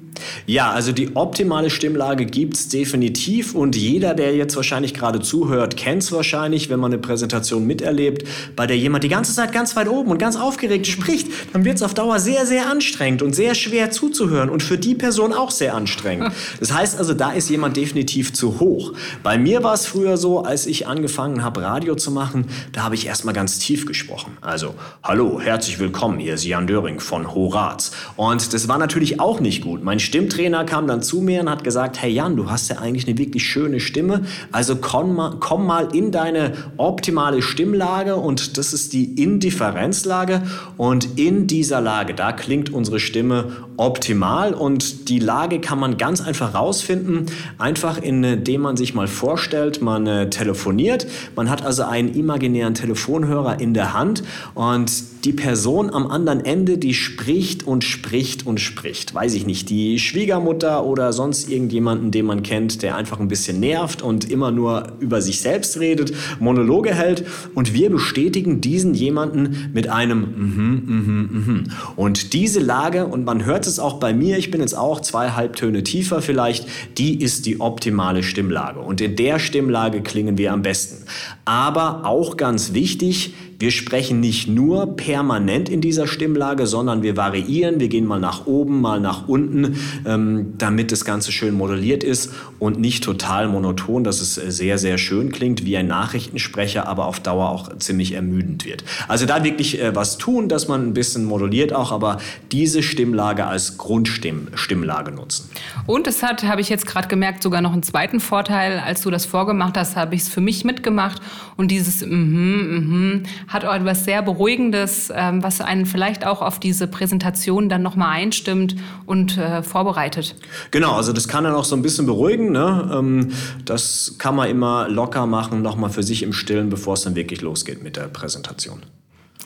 Ja, 0.45 0.71
also 0.71 0.91
die 0.91 1.15
optimale 1.15 1.69
Stimmlage 1.69 2.25
gibt 2.25 2.55
es 2.57 2.69
definitiv 2.69 3.55
und 3.55 3.75
jeder, 3.75 4.13
der 4.13 4.35
jetzt 4.35 4.55
wahrscheinlich 4.55 4.93
gerade 4.93 5.19
zuhört, 5.19 5.77
kennt 5.77 6.03
es 6.03 6.11
wahrscheinlich, 6.11 6.69
wenn 6.69 6.79
man 6.79 6.91
eine 6.91 7.01
Präsentation 7.01 7.65
miterlebt, 7.65 8.27
bei 8.55 8.67
der 8.67 8.77
jemand 8.77 9.03
die 9.03 9.09
ganze 9.09 9.33
Zeit 9.33 9.51
ganz 9.51 9.75
weit 9.75 9.87
oben 9.87 10.11
und 10.11 10.17
ganz 10.17 10.35
aufgeregt 10.35 10.87
spricht, 10.87 11.27
dann 11.53 11.65
wird 11.65 11.77
es 11.77 11.83
auf 11.83 11.93
Dauer 11.93 12.19
sehr, 12.19 12.45
sehr 12.45 12.69
anstrengend 12.69 13.21
und 13.21 13.33
sehr 13.33 13.55
schwer 13.55 13.91
zuzuhören 13.91 14.49
und 14.49 14.63
für 14.63 14.77
die 14.77 14.95
Person 14.95 15.33
auch 15.33 15.51
sehr 15.51 15.75
anstrengend. 15.75 16.33
Das 16.59 16.73
heißt 16.73 16.97
also, 16.97 17.13
da 17.13 17.31
ist 17.31 17.49
jemand 17.49 17.77
definitiv 17.77 18.33
zu 18.33 18.59
hoch. 18.59 18.93
Bei 19.23 19.37
mir 19.37 19.63
war 19.63 19.73
es 19.73 19.85
früher 19.85 20.17
so, 20.17 20.43
als 20.43 20.65
ich 20.65 20.87
angefangen 20.87 21.43
habe, 21.43 21.61
Radio 21.61 21.95
zu 21.95 22.11
machen, 22.11 22.45
da 22.73 22.83
habe 22.83 22.95
ich 22.95 23.05
erstmal 23.05 23.33
ganz 23.33 23.59
tief 23.59 23.85
gesprochen. 23.85 24.37
Also, 24.41 24.75
hallo, 25.03 25.39
herzlich 25.39 25.79
willkommen, 25.79 26.19
hier 26.19 26.33
ist 26.33 26.45
Jan 26.45 26.67
Döring 26.67 26.99
von 26.99 27.33
Horaz. 27.33 27.91
Und 28.15 28.53
das 28.53 28.67
war 28.67 28.77
natürlich 28.77 29.19
auch 29.19 29.39
nicht 29.39 29.63
gut. 29.63 29.83
Mein 29.83 29.99
Stimmtrainer 30.09 30.65
kam 30.65 30.87
dann 30.87 31.03
zu 31.03 31.21
mir 31.21 31.41
und 31.41 31.51
hat 31.51 31.63
gesagt, 31.63 32.01
hey 32.01 32.11
Jan, 32.11 32.35
du 32.35 32.49
hast 32.49 32.67
ja 32.67 32.77
eigentlich 32.77 33.07
eine 33.07 33.19
wirklich 33.19 33.43
schöne 33.43 33.79
Stimme, 33.79 34.23
also 34.51 34.75
komm 34.75 35.15
mal, 35.15 35.35
komm 35.39 35.67
mal 35.67 35.95
in 35.95 36.11
deine 36.11 36.53
optimale 36.77 37.43
Stimmlage 37.43 38.15
und 38.15 38.57
das 38.57 38.73
ist 38.73 38.93
die 38.93 39.21
Indifferenzlage. 39.21 40.41
Und 40.77 41.19
in 41.19 41.45
dieser 41.45 41.79
Lage, 41.79 42.15
da 42.15 42.31
klingt 42.31 42.73
unsere 42.73 42.99
Stimme 42.99 43.51
optimal 43.77 44.55
und 44.55 45.09
die 45.09 45.19
Lage 45.19 45.61
kann 45.61 45.77
man 45.77 45.97
ganz 45.97 46.21
einfach 46.21 46.55
rausfinden, 46.55 47.27
einfach 47.59 47.99
indem 47.99 48.61
man 48.61 48.77
sich 48.77 48.95
mal 48.95 49.07
vorstellt, 49.07 49.83
man 49.83 50.07
äh, 50.07 50.29
telefoniert, 50.31 51.05
man 51.35 51.51
hat 51.51 51.63
also 51.63 51.83
einen 51.83 52.15
imaginären 52.15 52.73
Telefonhörer 52.73 53.59
in 53.59 53.75
der 53.75 53.93
Hand 53.93 54.23
und 54.55 54.91
die 55.23 55.33
Person 55.33 55.89
am 55.89 56.07
anderen 56.07 56.43
Ende, 56.43 56.77
die 56.77 56.93
spricht 56.93 57.67
und 57.67 57.83
spricht 57.83 58.47
und 58.47 58.59
spricht. 58.59 59.13
Weiß 59.13 59.33
ich 59.33 59.45
nicht, 59.45 59.69
die 59.69 59.98
Schwiegermutter 59.99 60.85
oder 60.85 61.13
sonst 61.13 61.49
irgendjemanden, 61.49 62.11
den 62.11 62.25
man 62.25 62.43
kennt, 62.43 62.81
der 62.81 62.95
einfach 62.95 63.19
ein 63.19 63.27
bisschen 63.27 63.59
nervt 63.59 64.01
und 64.01 64.29
immer 64.29 64.51
nur 64.51 64.93
über 64.99 65.21
sich 65.21 65.41
selbst 65.41 65.79
redet, 65.79 66.13
Monologe 66.39 66.93
hält. 66.93 67.25
Und 67.55 67.73
wir 67.73 67.89
bestätigen 67.89 68.61
diesen 68.61 68.93
jemanden 68.93 69.69
mit 69.73 69.89
einem 69.89 70.19
mhm, 70.19 70.83
mhm, 70.85 71.29
mhm. 71.31 71.63
Und 71.95 72.33
diese 72.33 72.59
Lage, 72.59 73.05
und 73.05 73.25
man 73.25 73.45
hört 73.45 73.67
es 73.67 73.79
auch 73.79 73.99
bei 73.99 74.13
mir, 74.13 74.37
ich 74.37 74.51
bin 74.51 74.61
jetzt 74.61 74.77
auch 74.77 75.01
zwei 75.01 75.31
Halbtöne 75.31 75.83
tiefer 75.83 76.21
vielleicht, 76.21 76.67
die 76.97 77.21
ist 77.21 77.45
die 77.45 77.61
optimale 77.61 78.23
Stimmlage. 78.23 78.79
Und 78.79 79.01
in 79.01 79.15
der 79.15 79.39
Stimmlage 79.39 80.01
klingen 80.01 80.37
wir 80.37 80.53
am 80.53 80.61
besten. 80.61 81.05
Aber 81.45 82.05
auch 82.05 82.37
ganz 82.37 82.73
wichtig, 82.73 83.33
wir 83.59 83.71
sprechen 83.71 84.21
nicht 84.21 84.47
nur 84.47 84.95
permanent 84.95 85.67
in 85.67 85.81
dieser 85.81 86.07
Stimmlage, 86.07 86.65
sondern 86.65 87.03
wir 87.03 87.17
variieren. 87.17 87.81
Wir 87.81 87.89
gehen 87.89 88.05
mal 88.05 88.19
nach 88.19 88.47
oben, 88.47 88.79
mal 88.79 89.01
nach 89.01 89.27
unten, 89.27 89.77
ähm, 90.05 90.53
damit 90.57 90.93
das 90.93 91.03
Ganze 91.03 91.33
schön 91.33 91.55
modelliert 91.55 92.05
ist 92.05 92.31
und 92.57 92.79
nicht 92.79 93.03
total 93.03 93.49
monoton, 93.49 94.05
dass 94.05 94.21
es 94.21 94.35
sehr, 94.35 94.77
sehr 94.77 94.97
schön 94.97 95.33
klingt 95.33 95.65
wie 95.65 95.75
ein 95.75 95.87
Nachrichtensprecher, 95.87 96.87
aber 96.87 97.05
auf 97.05 97.19
Dauer 97.19 97.49
auch 97.49 97.77
ziemlich 97.79 98.13
ermüdend 98.13 98.63
wird. 98.63 98.85
Also 99.09 99.25
da 99.25 99.43
wirklich 99.43 99.81
äh, 99.81 99.93
was 99.93 100.17
tun, 100.17 100.47
dass 100.47 100.69
man 100.69 100.87
ein 100.87 100.93
bisschen 100.93 101.25
moduliert 101.25 101.73
auch, 101.73 101.91
aber 101.91 102.19
diese 102.53 102.81
Stimmlage 102.81 103.45
als 103.45 103.77
Grundstimmlage 103.77 105.11
nutzen. 105.11 105.49
Und 105.85 106.07
es 106.07 106.23
hat, 106.23 106.43
habe 106.43 106.61
ich 106.61 106.69
jetzt 106.69 106.85
gerade 106.85 107.09
gemerkt, 107.09 107.43
sogar 107.43 107.59
noch 107.59 107.73
einen 107.73 107.83
zweiten 107.83 108.21
Vorteil. 108.21 108.79
Als 108.79 109.01
du 109.01 109.11
das 109.11 109.25
vorgemacht 109.25 109.75
hast, 109.75 109.97
habe 109.97 110.15
ich 110.15 110.21
es 110.21 110.29
für 110.29 110.39
mich 110.39 110.63
mitgemacht 110.63 111.21
und 111.57 111.71
dieses 111.71 112.05
mhm, 112.05 112.09
mm 112.09 112.89
mhm 112.89 113.23
hat 113.49 113.65
auch 113.65 113.73
etwas 113.73 114.05
sehr 114.05 114.21
Beruhigendes, 114.21 115.11
ähm, 115.13 115.43
was 115.43 115.59
einen 115.59 115.87
vielleicht 115.87 116.25
auch 116.25 116.41
auf 116.41 116.59
diese 116.59 116.87
Präsentation 116.87 117.67
dann 117.67 117.81
nochmal 117.81 118.11
einstimmt 118.11 118.75
und 119.07 119.37
äh, 119.37 119.63
vorbereitet. 119.63 120.35
Genau, 120.69 120.93
also 120.93 121.11
das 121.13 121.27
kann 121.27 121.43
dann 121.43 121.55
auch 121.55 121.65
so 121.65 121.75
ein 121.75 121.81
bisschen 121.81 122.05
beruhigen. 122.05 122.51
Ne? 122.51 122.89
Ähm, 122.93 123.31
das 123.65 124.15
kann 124.19 124.35
man 124.35 124.49
immer 124.49 124.87
locker 124.87 125.25
machen, 125.25 125.63
nochmal 125.63 125.89
für 125.89 126.03
sich 126.03 126.21
im 126.21 126.31
Stillen, 126.31 126.69
bevor 126.69 126.93
es 126.93 127.01
dann 127.01 127.15
wirklich 127.15 127.41
losgeht 127.41 127.83
mit 127.83 127.97
der 127.97 128.03
Präsentation. 128.03 128.83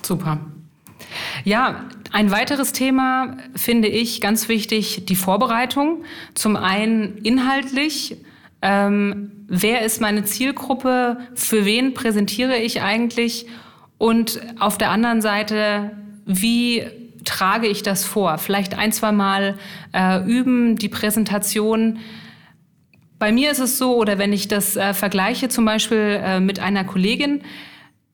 Super. 0.01 0.39
Ja, 1.45 1.86
ein 2.12 2.29
weiteres 2.29 2.74
Thema 2.74 3.38
finde 3.55 3.88
ich 3.88 4.19
ganz 4.19 4.50
wichtig, 4.50 5.05
die 5.05 5.15
Vorbereitung. 5.15 6.03
Zum 6.33 6.57
einen 6.57 7.17
inhaltlich, 7.19 8.17
ähm, 8.62 9.31
wer 9.48 9.83
ist 9.83 10.01
meine 10.01 10.25
Zielgruppe, 10.25 11.17
für 11.36 11.65
wen 11.65 11.93
präsentiere 11.93 12.57
ich 12.57 12.81
eigentlich 12.81 13.48
und 13.97 14.39
auf 14.59 14.77
der 14.77 14.91
anderen 14.91 15.21
Seite, 15.21 15.91
wie 16.25 16.83
trage 17.23 17.67
ich 17.67 17.83
das 17.83 18.05
vor? 18.05 18.38
Vielleicht 18.38 18.77
ein, 18.77 18.91
zwei 18.91 19.12
Mal 19.12 19.57
äh, 19.93 20.23
üben, 20.25 20.77
die 20.77 20.89
Präsentation. 20.89 22.00
Bei 23.19 23.31
mir 23.31 23.51
ist 23.51 23.59
es 23.59 23.77
so, 23.77 23.95
oder 23.95 24.17
wenn 24.17 24.33
ich 24.33 24.47
das 24.47 24.75
äh, 24.75 24.93
vergleiche 24.93 25.47
zum 25.47 25.65
Beispiel 25.65 26.19
äh, 26.21 26.39
mit 26.39 26.59
einer 26.59 26.83
Kollegin, 26.83 27.41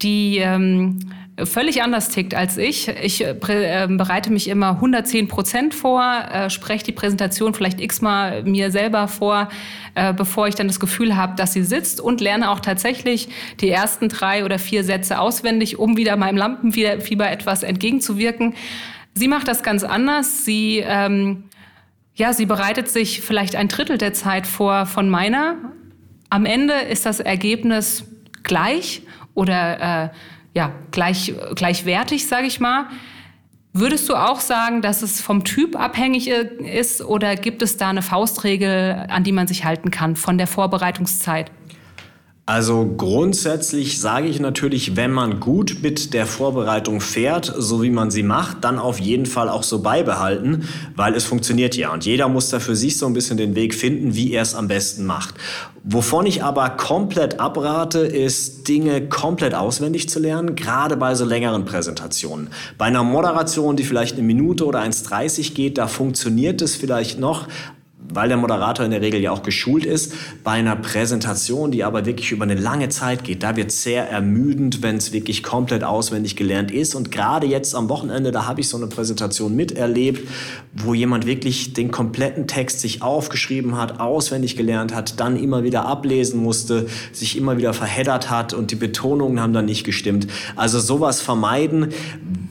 die 0.01 0.37
ähm, 0.37 0.99
völlig 1.45 1.81
anders 1.83 2.09
tickt 2.09 2.33
als 2.33 2.57
ich. 2.57 2.87
Ich 2.87 3.23
äh, 3.23 3.31
äh, 3.31 3.87
bereite 3.87 4.31
mich 4.31 4.47
immer 4.47 4.71
110 4.71 5.27
Prozent 5.27 5.73
vor, 5.73 6.03
äh, 6.03 6.49
spreche 6.49 6.85
die 6.85 6.91
Präsentation 6.91 7.53
vielleicht 7.53 7.79
x-mal 7.81 8.43
mir 8.43 8.71
selber 8.71 9.07
vor, 9.07 9.49
äh, 9.95 10.13
bevor 10.13 10.47
ich 10.47 10.55
dann 10.55 10.67
das 10.67 10.79
Gefühl 10.79 11.15
habe, 11.15 11.35
dass 11.35 11.53
sie 11.53 11.63
sitzt 11.63 12.01
und 12.01 12.21
lerne 12.21 12.49
auch 12.51 12.59
tatsächlich 12.59 13.29
die 13.59 13.69
ersten 13.69 14.09
drei 14.09 14.45
oder 14.45 14.59
vier 14.59 14.83
Sätze 14.83 15.19
auswendig, 15.19 15.79
um 15.79 15.97
wieder 15.97 16.15
meinem 16.15 16.37
Lampenfieber 16.37 17.29
etwas 17.29 17.63
entgegenzuwirken. 17.63 18.55
Sie 19.13 19.27
macht 19.27 19.47
das 19.47 19.63
ganz 19.63 19.83
anders. 19.83 20.45
Sie, 20.45 20.83
ähm, 20.85 21.45
ja, 22.15 22.33
sie 22.33 22.45
bereitet 22.45 22.89
sich 22.89 23.21
vielleicht 23.21 23.55
ein 23.55 23.67
Drittel 23.67 23.97
der 23.97 24.13
Zeit 24.13 24.47
vor 24.47 24.85
von 24.85 25.09
meiner. 25.09 25.55
Am 26.29 26.45
Ende 26.45 26.73
ist 26.73 27.05
das 27.05 27.19
Ergebnis 27.19 28.05
gleich 28.43 29.01
oder 29.33 30.05
äh, 30.05 30.09
ja, 30.55 30.71
gleich, 30.91 31.33
gleichwertig, 31.55 32.27
sage 32.27 32.47
ich 32.47 32.59
mal. 32.59 32.85
Würdest 33.71 34.09
du 34.09 34.15
auch 34.15 34.39
sagen, 34.39 34.81
dass 34.81 35.03
es 35.03 35.21
vom 35.21 35.43
Typ 35.43 35.79
abhängig 35.79 36.27
ist 36.27 37.01
oder 37.01 37.35
gibt 37.35 37.61
es 37.61 37.77
da 37.77 37.89
eine 37.89 38.01
Faustregel, 38.01 39.05
an 39.09 39.23
die 39.23 39.31
man 39.31 39.47
sich 39.47 39.63
halten 39.63 39.91
kann 39.91 40.15
von 40.15 40.37
der 40.37 40.47
Vorbereitungszeit? 40.47 41.51
Also 42.49 42.91
grundsätzlich 42.97 44.01
sage 44.01 44.27
ich 44.27 44.39
natürlich, 44.39 44.95
wenn 44.95 45.11
man 45.11 45.39
gut 45.39 45.83
mit 45.83 46.15
der 46.15 46.25
Vorbereitung 46.25 46.99
fährt, 46.99 47.53
so 47.55 47.83
wie 47.83 47.91
man 47.91 48.09
sie 48.09 48.23
macht, 48.23 48.63
dann 48.63 48.79
auf 48.79 48.99
jeden 48.99 49.27
Fall 49.27 49.49
auch 49.49 49.61
so 49.61 49.83
beibehalten, 49.83 50.67
weil 50.95 51.13
es 51.13 51.25
funktioniert 51.25 51.77
ja. 51.77 51.93
Und 51.93 52.07
jeder 52.07 52.27
muss 52.27 52.49
da 52.49 52.59
für 52.59 52.75
sich 52.75 52.97
so 52.97 53.05
ein 53.05 53.13
bisschen 53.13 53.37
den 53.37 53.53
Weg 53.53 53.75
finden, 53.75 54.15
wie 54.15 54.33
er 54.33 54.41
es 54.41 54.55
am 54.55 54.67
besten 54.67 55.05
macht. 55.05 55.35
Wovon 55.83 56.25
ich 56.25 56.43
aber 56.43 56.71
komplett 56.71 57.39
abrate, 57.39 57.99
ist 57.99 58.67
Dinge 58.67 59.07
komplett 59.07 59.53
auswendig 59.53 60.09
zu 60.09 60.19
lernen, 60.19 60.55
gerade 60.55 60.97
bei 60.97 61.13
so 61.13 61.25
längeren 61.25 61.65
Präsentationen. 61.65 62.47
Bei 62.79 62.85
einer 62.85 63.03
Moderation, 63.03 63.75
die 63.75 63.83
vielleicht 63.83 64.15
eine 64.15 64.23
Minute 64.23 64.65
oder 64.65 64.81
1,30 64.81 65.53
geht, 65.53 65.77
da 65.77 65.85
funktioniert 65.85 66.63
es 66.63 66.75
vielleicht 66.75 67.19
noch, 67.19 67.47
weil 68.13 68.27
der 68.27 68.37
Moderator 68.37 68.85
in 68.85 68.91
der 68.91 69.01
Regel 69.01 69.21
ja 69.21 69.31
auch 69.31 69.43
geschult 69.43 69.85
ist, 69.85 70.13
bei 70.43 70.51
einer 70.51 70.75
Präsentation, 70.75 71.71
die 71.71 71.83
aber 71.83 72.05
wirklich 72.05 72.31
über 72.31 72.43
eine 72.43 72.55
lange 72.55 72.89
Zeit 72.89 73.23
geht, 73.23 73.43
da 73.43 73.55
wird 73.55 73.69
es 73.69 73.83
sehr 73.83 74.09
ermüdend, 74.09 74.81
wenn 74.81 74.97
es 74.97 75.13
wirklich 75.13 75.43
komplett 75.43 75.83
auswendig 75.83 76.35
gelernt 76.35 76.71
ist. 76.71 76.95
Und 76.95 77.11
gerade 77.11 77.47
jetzt 77.47 77.75
am 77.75 77.89
Wochenende, 77.89 78.31
da 78.31 78.47
habe 78.47 78.61
ich 78.61 78.69
so 78.69 78.77
eine 78.77 78.87
Präsentation 78.87 79.55
miterlebt, 79.55 80.27
wo 80.75 80.93
jemand 80.93 81.25
wirklich 81.25 81.73
den 81.73 81.91
kompletten 81.91 82.47
Text 82.47 82.81
sich 82.81 83.01
aufgeschrieben 83.01 83.77
hat, 83.77 83.99
auswendig 83.99 84.55
gelernt 84.55 84.93
hat, 84.93 85.19
dann 85.19 85.37
immer 85.37 85.63
wieder 85.63 85.85
ablesen 85.85 86.41
musste, 86.41 86.87
sich 87.11 87.37
immer 87.37 87.57
wieder 87.57 87.73
verheddert 87.73 88.29
hat 88.29 88.53
und 88.53 88.71
die 88.71 88.75
Betonungen 88.75 89.39
haben 89.39 89.53
dann 89.53 89.65
nicht 89.65 89.83
gestimmt. 89.83 90.27
Also 90.55 90.79
sowas 90.79 91.21
vermeiden, 91.21 91.89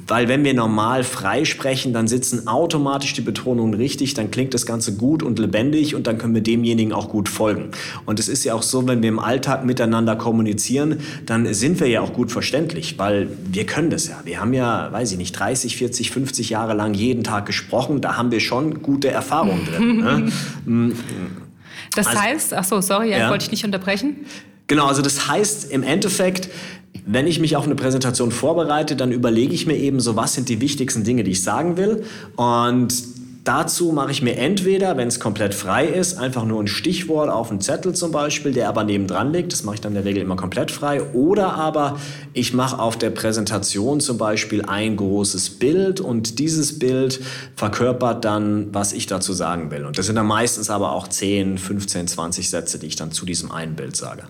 weil 0.09 0.27
wenn 0.27 0.43
wir 0.43 0.55
normal 0.55 1.05
frei 1.05 1.45
sprechen, 1.45 1.93
dann 1.93 2.09
sitzen 2.09 2.49
automatisch 2.49 3.13
die 3.13 3.21
Betonungen 3.21 3.75
richtig, 3.75 4.15
dann 4.15 4.31
klingt 4.31 4.55
das 4.55 4.67
Ganze 4.67 4.97
gut 4.97 5.23
und 5.23 5.39
lebendig 5.39 5.95
und 5.95 6.07
dann 6.07 6.19
können 6.19 6.35
wir 6.35 6.43
demjenigen 6.43 6.93
auch 6.93 7.09
gut 7.11 7.29
folgen. 7.29 7.71
Und 8.07 8.19
es 8.19 8.29
ist 8.29 8.45
ja 8.45 8.55
auch 8.55 8.63
so, 8.63 8.87
wenn 8.87 9.03
wir 9.03 9.11
im 9.11 9.19
Alltag 9.19 9.65
miteinander 9.65 10.17
kommunizieren, 10.17 11.01
dann 11.27 11.53
sind 11.53 11.79
wir 11.79 11.89
ja 11.89 12.01
auch 12.01 12.15
gut 12.15 12.33
verständlich, 12.33 12.99
weil 12.99 13.29
wir 13.51 13.67
können 13.67 13.91
das 13.91 14.09
ja. 14.09 14.21
Wir 14.25 14.41
haben 14.41 14.55
ja, 14.55 14.91
weiß 14.91 15.13
ich 15.13 15.19
nicht, 15.19 15.33
30, 15.39 15.77
40, 15.77 16.11
50 16.11 16.51
Jahre 16.51 16.75
lang 16.75 16.95
jeden 16.95 17.23
Tag 17.23 17.47
gesprochen, 17.47 18.01
da 18.01 18.17
haben 18.17 18.31
wir 18.31 18.41
schon 18.41 18.83
gute 18.83 19.09
Erfahrungen 19.09 19.67
drin. 19.67 19.89
Ne? 19.99 20.31
Mm. 20.65 20.93
Das 21.95 22.07
also, 22.09 22.21
heißt, 22.21 22.55
ach 22.55 22.65
so, 22.65 22.81
sorry, 22.81 23.11
ja, 23.11 23.31
wollte 23.31 23.45
ich 23.45 23.51
nicht 23.51 23.65
unterbrechen. 23.65 24.17
Genau, 24.69 24.87
also 24.87 25.01
das 25.01 25.29
heißt 25.29 25.73
im 25.73 25.83
Endeffekt, 25.83 26.51
wenn 27.11 27.27
ich 27.27 27.41
mich 27.41 27.57
auf 27.57 27.65
eine 27.65 27.75
Präsentation 27.75 28.31
vorbereite, 28.31 28.95
dann 28.95 29.13
überlege 29.13 29.55
ich 29.55 29.67
mir 29.67 29.77
eben 29.77 29.99
so, 29.99 30.15
was 30.15 30.35
sind 30.35 30.51
die 30.51 30.61
wichtigsten 30.61 31.05
Dinge, 31.05 31.25
die 31.25 31.31
ich 31.31 31.43
sagen 31.43 31.79
will. 31.79 32.05
Und 32.37 32.93
dazu 33.45 33.93
mache 33.93 34.11
ich 34.11 34.21
mir 34.21 34.37
entweder, 34.37 34.99
wenn 34.99 35.09
es 35.09 35.19
komplett 35.19 35.55
frei 35.55 35.87
ist, 35.87 36.19
einfach 36.19 36.45
nur 36.45 36.63
ein 36.63 36.67
Stichwort 36.67 37.31
auf 37.31 37.51
einen 37.51 37.63
Zettel 37.63 37.95
zum 37.95 38.13
Beispiel, 38.13 38.53
der 38.53 38.69
aber 38.69 38.85
nebendran 38.85 39.33
liegt. 39.33 39.55
Das 39.55 39.65
mache 39.65 39.77
ich 39.77 39.81
dann 39.81 39.93
in 39.93 39.95
der 39.95 40.05
Regel 40.05 40.23
immer 40.23 40.37
komplett 40.37 40.71
frei. 40.71 41.03
Oder 41.15 41.55
aber 41.55 41.99
ich 42.35 42.53
mache 42.53 42.79
auf 42.79 42.99
der 42.99 43.09
Präsentation 43.09 44.01
zum 44.01 44.19
Beispiel 44.19 44.67
ein 44.67 44.97
großes 44.97 45.59
Bild 45.59 46.01
und 46.01 46.39
dieses 46.39 46.79
Bild 46.79 47.21
verkörpert 47.57 48.27
dann, 48.27 48.75
was 48.75 48.93
ich 48.93 49.07
dazu 49.07 49.33
sagen 49.33 49.71
will. 49.71 49.87
Und 49.87 49.97
das 49.97 50.05
sind 50.05 50.17
dann 50.17 50.27
meistens 50.27 50.69
aber 50.69 50.93
auch 50.93 51.09
10, 51.09 51.57
15, 51.57 52.07
20 52.07 52.51
Sätze, 52.51 52.79
die 52.79 52.87
ich 52.87 52.97
dann 52.97 53.13
zu 53.13 53.25
diesem 53.25 53.51
einen 53.51 53.77
Bild 53.77 53.97
sage. 53.97 54.25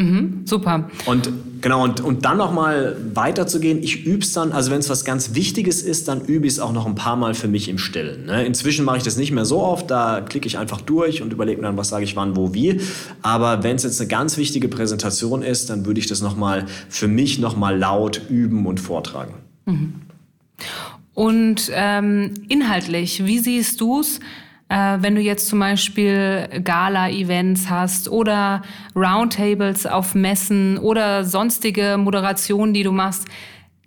Mhm, 0.00 0.46
super. 0.46 0.88
Und 1.04 1.30
genau, 1.60 1.84
und, 1.84 2.00
und 2.00 2.24
dann 2.24 2.38
nochmal 2.38 2.96
weiterzugehen, 3.12 3.82
ich 3.82 4.06
übe 4.06 4.22
es 4.22 4.32
dann, 4.32 4.50
also 4.52 4.70
wenn 4.70 4.78
es 4.78 4.88
was 4.88 5.04
ganz 5.04 5.34
Wichtiges 5.34 5.82
ist, 5.82 6.08
dann 6.08 6.22
übe 6.22 6.46
ich 6.46 6.54
es 6.54 6.58
auch 6.58 6.72
noch 6.72 6.86
ein 6.86 6.94
paar 6.94 7.16
Mal 7.16 7.34
für 7.34 7.48
mich 7.48 7.68
im 7.68 7.76
Stillen. 7.76 8.24
Ne? 8.24 8.46
Inzwischen 8.46 8.86
mache 8.86 8.96
ich 8.96 9.02
das 9.02 9.18
nicht 9.18 9.30
mehr 9.30 9.44
so 9.44 9.60
oft, 9.60 9.90
da 9.90 10.22
klicke 10.22 10.46
ich 10.46 10.56
einfach 10.56 10.80
durch 10.80 11.20
und 11.20 11.34
überlege 11.34 11.60
mir 11.60 11.66
dann, 11.66 11.76
was 11.76 11.90
sage 11.90 12.04
ich 12.04 12.16
wann, 12.16 12.34
wo, 12.34 12.54
wie. 12.54 12.80
Aber 13.20 13.62
wenn 13.62 13.76
es 13.76 13.82
jetzt 13.82 14.00
eine 14.00 14.08
ganz 14.08 14.38
wichtige 14.38 14.68
Präsentation 14.68 15.42
ist, 15.42 15.68
dann 15.68 15.84
würde 15.84 16.00
ich 16.00 16.06
das 16.06 16.22
nochmal 16.22 16.64
für 16.88 17.06
mich 17.06 17.38
nochmal 17.38 17.78
laut 17.78 18.22
üben 18.30 18.64
und 18.64 18.80
vortragen. 18.80 19.34
Mhm. 19.66 19.92
Und 21.12 21.70
ähm, 21.74 22.32
inhaltlich, 22.48 23.26
wie 23.26 23.38
siehst 23.38 23.82
du 23.82 24.00
es? 24.00 24.20
Äh, 24.70 24.98
wenn 25.00 25.16
du 25.16 25.20
jetzt 25.20 25.48
zum 25.48 25.58
Beispiel 25.58 26.48
Gala-Events 26.62 27.68
hast 27.68 28.08
oder 28.08 28.62
Roundtables 28.94 29.84
auf 29.84 30.14
Messen 30.14 30.78
oder 30.78 31.24
sonstige 31.24 31.96
Moderationen, 31.98 32.72
die 32.72 32.84
du 32.84 32.92
machst, 32.92 33.26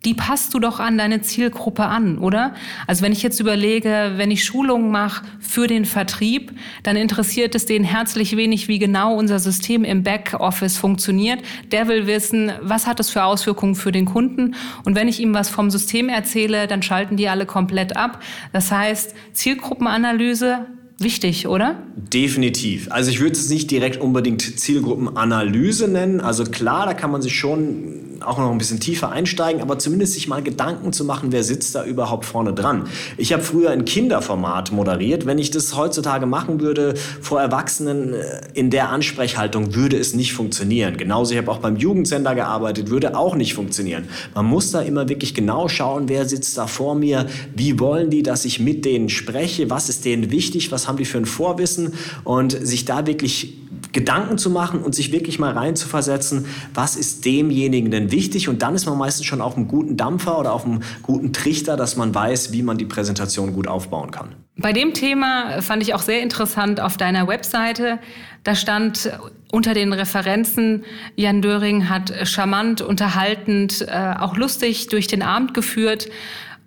die 0.06 0.14
passt 0.14 0.54
du 0.54 0.60
doch 0.60 0.80
an 0.80 0.98
deine 0.98 1.22
Zielgruppe 1.22 1.86
an, 1.86 2.18
oder? 2.18 2.54
Also 2.88 3.04
wenn 3.04 3.12
ich 3.12 3.24
jetzt 3.24 3.40
überlege, 3.40 4.14
wenn 4.18 4.32
ich 4.32 4.44
Schulungen 4.44 4.92
mache 4.92 5.26
für 5.40 5.68
den 5.68 5.86
Vertrieb, 5.86 6.52
dann 6.84 6.96
interessiert 6.96 7.56
es 7.56 7.66
den 7.66 7.84
herzlich 7.84 8.36
wenig, 8.36 8.68
wie 8.68 8.80
genau 8.80 9.16
unser 9.16 9.40
System 9.40 9.84
im 9.84 10.04
Backoffice 10.04 10.78
funktioniert. 10.78 11.40
Der 11.72 11.88
will 11.88 12.06
wissen, 12.06 12.52
was 12.62 12.86
hat 12.86 13.00
es 13.00 13.10
für 13.10 13.24
Auswirkungen 13.24 13.76
für 13.76 13.92
den 13.92 14.06
Kunden. 14.06 14.56
Und 14.84 14.96
wenn 14.96 15.08
ich 15.08 15.20
ihm 15.20 15.34
was 15.34 15.50
vom 15.50 15.72
System 15.72 16.10
erzähle, 16.10 16.68
dann 16.68 16.82
schalten 16.82 17.16
die 17.16 17.30
alle 17.30 17.46
komplett 17.46 17.96
ab. 17.96 18.22
Das 18.52 18.72
heißt, 18.72 19.16
Zielgruppenanalyse 19.32 20.68
wichtig, 20.98 21.48
oder? 21.48 21.76
Definitiv. 21.96 22.92
Also 22.92 23.10
ich 23.10 23.20
würde 23.20 23.34
es 23.34 23.50
nicht 23.50 23.72
direkt 23.72 24.00
unbedingt 24.00 24.60
Zielgruppenanalyse 24.60 25.88
nennen. 25.88 26.22
Also 26.22 26.46
klar, 26.46 26.86
da 26.86 26.94
kann 26.94 27.12
man 27.12 27.22
sich 27.22 27.38
schon 27.38 28.04
auch 28.26 28.38
noch 28.38 28.52
ein 28.52 28.58
bisschen 28.58 28.80
tiefer 28.80 29.12
einsteigen, 29.12 29.62
aber 29.62 29.80
zumindest 29.80 30.14
sich 30.14 30.28
mal 30.28 30.42
Gedanken 30.42 30.94
zu 30.94 31.06
machen, 31.06 31.32
wer 31.32 31.44
sitzt 31.44 31.76
da 31.76 31.84
überhaupt 31.86 32.26
vorne 32.26 32.54
dran. 32.54 32.88
Ich 33.18 33.34
habe 33.34 33.44
früher 33.44 33.72
ein 33.72 33.86
Kinderformat 33.86 34.72
moderiert. 34.72 35.26
Wenn 35.26 35.38
ich 35.38 35.52
das 35.52 35.76
heutzutage 35.76 36.26
machen 36.26 36.62
würde 36.62 36.96
vor 37.22 37.42
Erwachsenen 37.42 38.14
äh, 38.14 38.42
in 38.54 38.70
der 38.70 38.90
Ansprechhaltung, 38.90 39.76
würde 39.76 39.98
es 39.98 40.14
nicht 40.14 40.34
funktionieren. 40.34 40.98
Genauso, 40.98 41.34
ich 41.34 41.38
habe 41.38 41.52
auch 41.52 41.60
beim 41.60 41.78
Jugendsender 41.78 42.36
gearbeitet, 42.36 42.90
würde 42.90 43.18
auch 43.18 43.36
nicht 43.36 43.54
funktionieren. 43.54 44.08
Man 44.34 44.46
muss 44.46 44.72
da 44.72 44.82
immer 44.82 45.10
wirklich 45.10 45.34
genau 45.34 45.68
schauen, 45.68 46.10
wer 46.10 46.28
sitzt 46.28 46.58
da 46.58 46.68
vor 46.68 46.96
mir, 46.96 47.28
wie 47.56 47.80
wollen 47.80 48.10
die, 48.10 48.24
dass 48.24 48.46
ich 48.46 48.60
mit 48.60 48.86
denen 48.86 49.10
spreche, 49.10 49.70
was 49.70 49.90
ist 49.90 50.06
denen 50.06 50.32
wichtig, 50.32 50.72
was 50.72 50.83
haben 50.88 50.98
die 50.98 51.06
für 51.06 51.18
ein 51.18 51.26
Vorwissen 51.26 51.94
und 52.24 52.52
sich 52.52 52.86
da 52.86 53.06
wirklich 53.06 53.58
Gedanken 53.92 54.38
zu 54.38 54.50
machen 54.50 54.82
und 54.82 54.96
sich 54.96 55.12
wirklich 55.12 55.40
mal 55.40 55.52
reinzuversetzen, 55.52 56.46
was 56.74 56.96
ist 56.96 57.26
demjenigen 57.26 57.92
denn 57.92 58.12
wichtig 58.12 58.50
und 58.50 58.62
dann 58.62 58.76
ist 58.76 58.86
man 58.86 58.98
meistens 58.98 59.26
schon 59.26 59.42
auf 59.42 59.56
einem 59.56 59.68
guten 59.68 59.98
Dampfer 59.98 60.40
oder 60.40 60.54
auf 60.54 60.66
einem 60.66 60.82
guten 61.04 61.32
Trichter, 61.32 61.78
dass 61.78 61.96
man 61.96 62.14
weiß, 62.14 62.52
wie 62.52 62.64
man 62.64 62.78
die 62.78 62.86
Präsentation 62.86 63.54
gut 63.54 63.68
aufbauen 63.68 64.12
kann. 64.12 64.36
Bei 64.58 64.74
dem 64.74 64.94
Thema 64.94 65.62
fand 65.62 65.84
ich 65.84 65.94
auch 65.94 66.02
sehr 66.02 66.22
interessant 66.22 66.80
auf 66.80 66.98
deiner 66.98 67.28
Webseite. 67.28 68.00
Da 68.44 68.56
stand 68.56 69.12
unter 69.52 69.74
den 69.74 69.94
Referenzen, 69.94 70.84
Jan 71.16 71.42
Döring 71.42 71.90
hat 71.90 72.14
charmant, 72.28 72.82
unterhaltend, 72.82 73.86
äh, 73.88 74.14
auch 74.20 74.36
lustig 74.38 74.88
durch 74.88 75.08
den 75.08 75.22
Abend 75.22 75.54
geführt. 75.54 76.10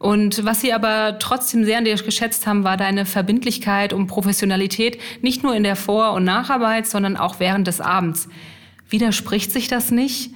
Und 0.07 0.45
was 0.45 0.61
sie 0.61 0.73
aber 0.73 1.19
trotzdem 1.19 1.65
sehr 1.65 1.79
an 1.79 1.85
dir 1.85 1.97
geschätzt 1.97 2.47
haben, 2.47 2.63
war 2.63 2.77
deine 2.77 3.07
Verbindlichkeit 3.07 3.93
und 3.93 4.07
Professionalität, 4.07 5.01
nicht 5.21 5.43
nur 5.43 5.53
in 5.57 5.65
der 5.65 5.75
Vor- 5.75 6.13
und 6.13 6.23
Nacharbeit, 6.23 6.87
sondern 6.87 7.17
auch 7.17 7.41
während 7.41 7.67
des 7.67 7.81
Abends. 7.81 8.29
Widerspricht 8.89 9.51
sich 9.51 9.67
das 9.67 9.91
nicht? 9.91 10.31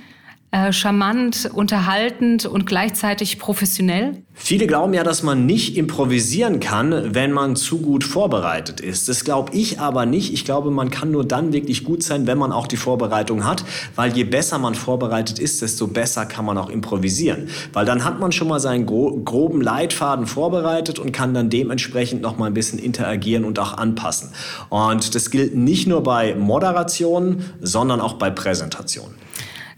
Äh, 0.52 0.72
charmant, 0.72 1.48
unterhaltend 1.52 2.44
und 2.44 2.66
gleichzeitig 2.66 3.38
professionell? 3.38 4.22
Viele 4.32 4.66
glauben 4.66 4.94
ja, 4.94 5.04
dass 5.04 5.22
man 5.22 5.46
nicht 5.46 5.76
improvisieren 5.76 6.58
kann, 6.58 7.14
wenn 7.14 7.30
man 7.30 7.54
zu 7.54 7.78
gut 7.78 8.02
vorbereitet 8.02 8.80
ist. 8.80 9.08
Das 9.08 9.22
glaube 9.22 9.54
ich 9.54 9.78
aber 9.78 10.06
nicht. 10.06 10.32
Ich 10.32 10.44
glaube, 10.44 10.72
man 10.72 10.90
kann 10.90 11.12
nur 11.12 11.24
dann 11.24 11.52
wirklich 11.52 11.84
gut 11.84 12.02
sein, 12.02 12.26
wenn 12.26 12.38
man 12.38 12.50
auch 12.50 12.66
die 12.66 12.78
Vorbereitung 12.78 13.44
hat, 13.44 13.64
weil 13.94 14.12
je 14.16 14.24
besser 14.24 14.58
man 14.58 14.74
vorbereitet 14.74 15.38
ist, 15.38 15.62
desto 15.62 15.86
besser 15.86 16.26
kann 16.26 16.44
man 16.44 16.58
auch 16.58 16.70
improvisieren. 16.70 17.48
Weil 17.72 17.86
dann 17.86 18.04
hat 18.04 18.18
man 18.18 18.32
schon 18.32 18.48
mal 18.48 18.58
seinen 18.58 18.86
gro 18.86 19.20
groben 19.24 19.60
Leitfaden 19.60 20.26
vorbereitet 20.26 20.98
und 20.98 21.12
kann 21.12 21.32
dann 21.32 21.50
dementsprechend 21.50 22.22
noch 22.22 22.38
mal 22.38 22.46
ein 22.46 22.54
bisschen 22.54 22.80
interagieren 22.80 23.44
und 23.44 23.60
auch 23.60 23.74
anpassen. 23.74 24.30
Und 24.68 25.14
das 25.14 25.30
gilt 25.30 25.54
nicht 25.54 25.86
nur 25.86 26.02
bei 26.02 26.34
Moderationen, 26.34 27.44
sondern 27.60 28.00
auch 28.00 28.14
bei 28.14 28.30
Präsentationen. 28.30 29.14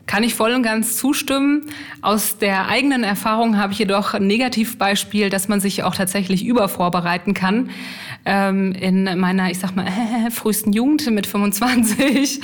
Kann 0.06 0.24
ich 0.24 0.34
voll 0.34 0.52
und 0.52 0.62
ganz 0.62 0.96
zustimmen. 0.96 1.70
Aus 2.00 2.36
der 2.38 2.68
eigenen 2.68 3.04
Erfahrung 3.04 3.56
habe 3.56 3.72
ich 3.72 3.78
jedoch 3.78 4.14
ein 4.14 4.26
Negativbeispiel, 4.26 5.30
dass 5.30 5.48
man 5.48 5.60
sich 5.60 5.84
auch 5.84 5.94
tatsächlich 5.94 6.44
übervorbereiten 6.44 7.34
kann 7.34 7.70
ähm, 8.24 8.72
in 8.72 9.18
meiner, 9.18 9.50
ich 9.50 9.58
sag 9.58 9.74
mal, 9.74 9.86
äh, 9.86 10.30
frühesten 10.30 10.72
Jugend 10.72 11.08
mit 11.10 11.26
25. 11.26 12.40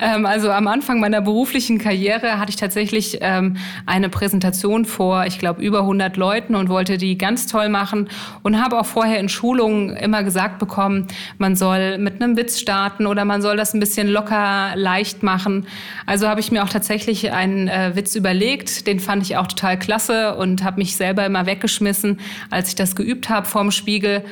ähm, 0.00 0.26
also 0.26 0.50
am 0.50 0.66
Anfang 0.66 1.00
meiner 1.00 1.20
beruflichen 1.20 1.78
Karriere 1.78 2.38
hatte 2.38 2.50
ich 2.50 2.56
tatsächlich 2.56 3.18
ähm, 3.20 3.56
eine 3.86 4.08
Präsentation 4.08 4.84
vor, 4.84 5.26
ich 5.26 5.38
glaube, 5.38 5.62
über 5.62 5.80
100 5.80 6.16
Leuten 6.16 6.54
und 6.54 6.68
wollte 6.68 6.98
die 6.98 7.18
ganz 7.18 7.46
toll 7.46 7.68
machen 7.68 8.08
und 8.42 8.62
habe 8.62 8.78
auch 8.78 8.86
vorher 8.86 9.18
in 9.18 9.28
Schulungen 9.28 9.96
immer 9.96 10.22
gesagt 10.22 10.58
bekommen, 10.58 11.06
man 11.38 11.56
soll 11.56 11.98
mit 11.98 12.20
einem 12.20 12.36
Witz 12.36 12.60
starten 12.60 13.06
oder 13.06 13.24
man 13.24 13.42
soll 13.42 13.56
das 13.56 13.74
ein 13.74 13.80
bisschen 13.80 14.08
locker 14.08 14.72
leicht 14.74 15.22
machen. 15.22 15.66
Also 16.04 16.28
habe 16.28 16.40
ich 16.40 16.52
mir 16.52 16.62
auch 16.62 16.68
tatsächlich 16.68 16.95
einen 17.32 17.68
äh, 17.68 17.94
Witz 17.94 18.14
überlegt, 18.14 18.86
den 18.86 19.00
fand 19.00 19.22
ich 19.22 19.36
auch 19.36 19.46
total 19.46 19.78
klasse 19.78 20.36
und 20.36 20.64
habe 20.64 20.78
mich 20.78 20.96
selber 20.96 21.24
immer 21.26 21.46
weggeschmissen, 21.46 22.20
als 22.50 22.68
ich 22.68 22.74
das 22.74 22.96
geübt 22.96 23.28
habe 23.28 23.46
vorm 23.46 23.70
Spiegel 23.70 24.24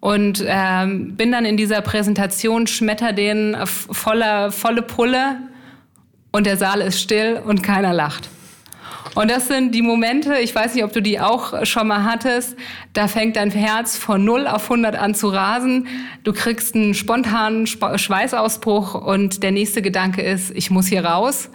und 0.00 0.42
ähm, 0.46 1.16
bin 1.16 1.30
dann 1.30 1.44
in 1.44 1.56
dieser 1.56 1.82
Präsentation, 1.82 2.66
schmetter 2.66 3.12
den 3.12 3.56
voller, 3.66 4.50
volle 4.50 4.82
Pulle 4.82 5.36
und 6.32 6.46
der 6.46 6.56
Saal 6.56 6.80
ist 6.80 7.00
still 7.00 7.40
und 7.44 7.62
keiner 7.62 7.92
lacht. 7.92 8.28
Und 9.14 9.30
das 9.30 9.48
sind 9.48 9.74
die 9.74 9.82
Momente, 9.82 10.36
ich 10.38 10.54
weiß 10.54 10.74
nicht, 10.74 10.84
ob 10.84 10.92
du 10.92 11.02
die 11.02 11.20
auch 11.20 11.66
schon 11.66 11.88
mal 11.88 12.04
hattest, 12.04 12.56
da 12.92 13.08
fängt 13.08 13.36
dein 13.36 13.50
Herz 13.50 13.96
von 13.96 14.24
0 14.24 14.46
auf 14.46 14.64
100 14.64 14.94
an 14.94 15.14
zu 15.14 15.28
rasen. 15.28 15.88
Du 16.22 16.32
kriegst 16.32 16.74
einen 16.74 16.94
spontanen 16.94 17.66
Schweißausbruch 17.66 18.94
und 18.94 19.42
der 19.42 19.50
nächste 19.50 19.82
Gedanke 19.82 20.22
ist, 20.22 20.52
ich 20.52 20.70
muss 20.70 20.86
hier 20.86 21.04
raus. 21.04 21.50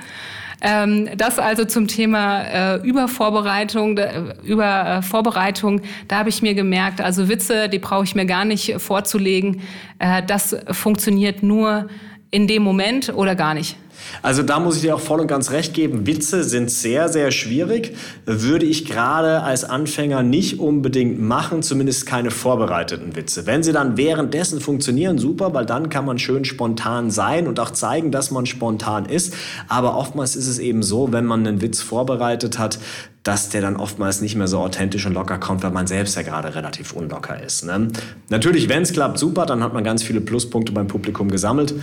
Ähm, 0.61 1.09
das 1.17 1.39
also 1.39 1.65
zum 1.65 1.87
Thema 1.87 2.41
äh, 2.41 2.75
Übervorbereitung, 2.77 3.97
äh, 3.97 4.33
über 4.43 4.87
äh, 4.87 5.01
Vorbereitung, 5.01 5.81
da 6.07 6.19
habe 6.19 6.29
ich 6.29 6.41
mir 6.41 6.53
gemerkt, 6.53 7.01
also 7.01 7.27
Witze, 7.29 7.69
die 7.69 7.79
brauche 7.79 8.03
ich 8.03 8.15
mir 8.15 8.25
gar 8.25 8.45
nicht 8.45 8.75
vorzulegen. 8.79 9.61
Äh, 9.99 10.23
das 10.25 10.55
funktioniert 10.71 11.43
nur 11.43 11.87
in 12.35 12.47
dem 12.47 12.63
Moment 12.63 13.13
oder 13.15 13.33
gar 13.33 13.53
nicht. 13.53 13.77
Also 14.21 14.43
da 14.43 14.59
muss 14.59 14.75
ich 14.75 14.81
dir 14.81 14.93
auch 14.93 14.99
voll 14.99 15.21
und 15.21 15.27
ganz 15.27 15.51
recht 15.51 15.73
geben. 15.73 16.05
Witze 16.05 16.43
sind 16.43 16.69
sehr, 16.69 17.07
sehr 17.07 17.31
schwierig. 17.31 17.95
Würde 18.25 18.65
ich 18.65 18.83
gerade 18.83 19.41
als 19.41 19.63
Anfänger 19.63 20.21
nicht 20.21 20.59
unbedingt 20.59 21.21
machen, 21.21 21.63
zumindest 21.63 22.05
keine 22.05 22.31
vorbereiteten 22.31 23.15
Witze. 23.15 23.45
Wenn 23.45 23.63
sie 23.63 23.71
dann 23.71 23.95
währenddessen 23.95 24.59
funktionieren, 24.59 25.17
super, 25.17 25.53
weil 25.53 25.65
dann 25.65 25.87
kann 25.89 26.03
man 26.03 26.19
schön 26.19 26.43
spontan 26.43 27.09
sein 27.09 27.47
und 27.47 27.57
auch 27.59 27.71
zeigen, 27.71 28.11
dass 28.11 28.31
man 28.31 28.45
spontan 28.45 29.05
ist. 29.05 29.33
Aber 29.69 29.95
oftmals 29.95 30.35
ist 30.35 30.47
es 30.47 30.59
eben 30.59 30.83
so, 30.83 31.13
wenn 31.13 31.25
man 31.25 31.47
einen 31.47 31.61
Witz 31.61 31.81
vorbereitet 31.81 32.59
hat, 32.59 32.79
dass 33.25 33.49
der 33.49 33.61
dann 33.61 33.75
oftmals 33.75 34.21
nicht 34.21 34.35
mehr 34.35 34.47
so 34.47 34.59
authentisch 34.59 35.07
und 35.07 35.13
locker 35.13 35.39
kommt, 35.39 35.63
weil 35.63 35.71
man 35.71 35.87
selbst 35.87 36.15
ja 36.15 36.21
gerade 36.21 36.53
relativ 36.53 36.93
unlocker 36.93 37.41
ist. 37.41 37.65
Ne? 37.65 37.87
Natürlich, 38.29 38.69
wenn 38.69 38.83
es 38.83 38.93
klappt, 38.93 39.17
super, 39.17 39.47
dann 39.47 39.63
hat 39.63 39.73
man 39.73 39.83
ganz 39.83 40.03
viele 40.03 40.21
Pluspunkte 40.21 40.71
beim 40.71 40.87
Publikum 40.87 41.31
gesammelt. 41.31 41.73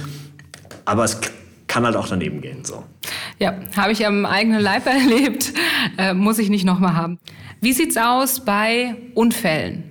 Aber 0.85 1.05
es 1.05 1.21
kann 1.66 1.85
halt 1.85 1.97
auch 1.97 2.09
daneben 2.09 2.40
gehen. 2.40 2.64
So. 2.64 2.85
Ja, 3.38 3.55
habe 3.77 3.92
ich 3.92 4.07
am 4.07 4.27
eigenen 4.27 4.61
Leib 4.61 4.87
erlebt, 4.87 5.53
äh, 5.99 6.14
muss 6.14 6.38
ich 6.38 6.51
nicht 6.51 6.64
nochmal 6.64 6.95
haben. 6.95 7.18
Wie 7.61 7.73
sieht's 7.73 7.97
aus 7.97 8.45
bei 8.45 8.97
Unfällen? 9.14 9.85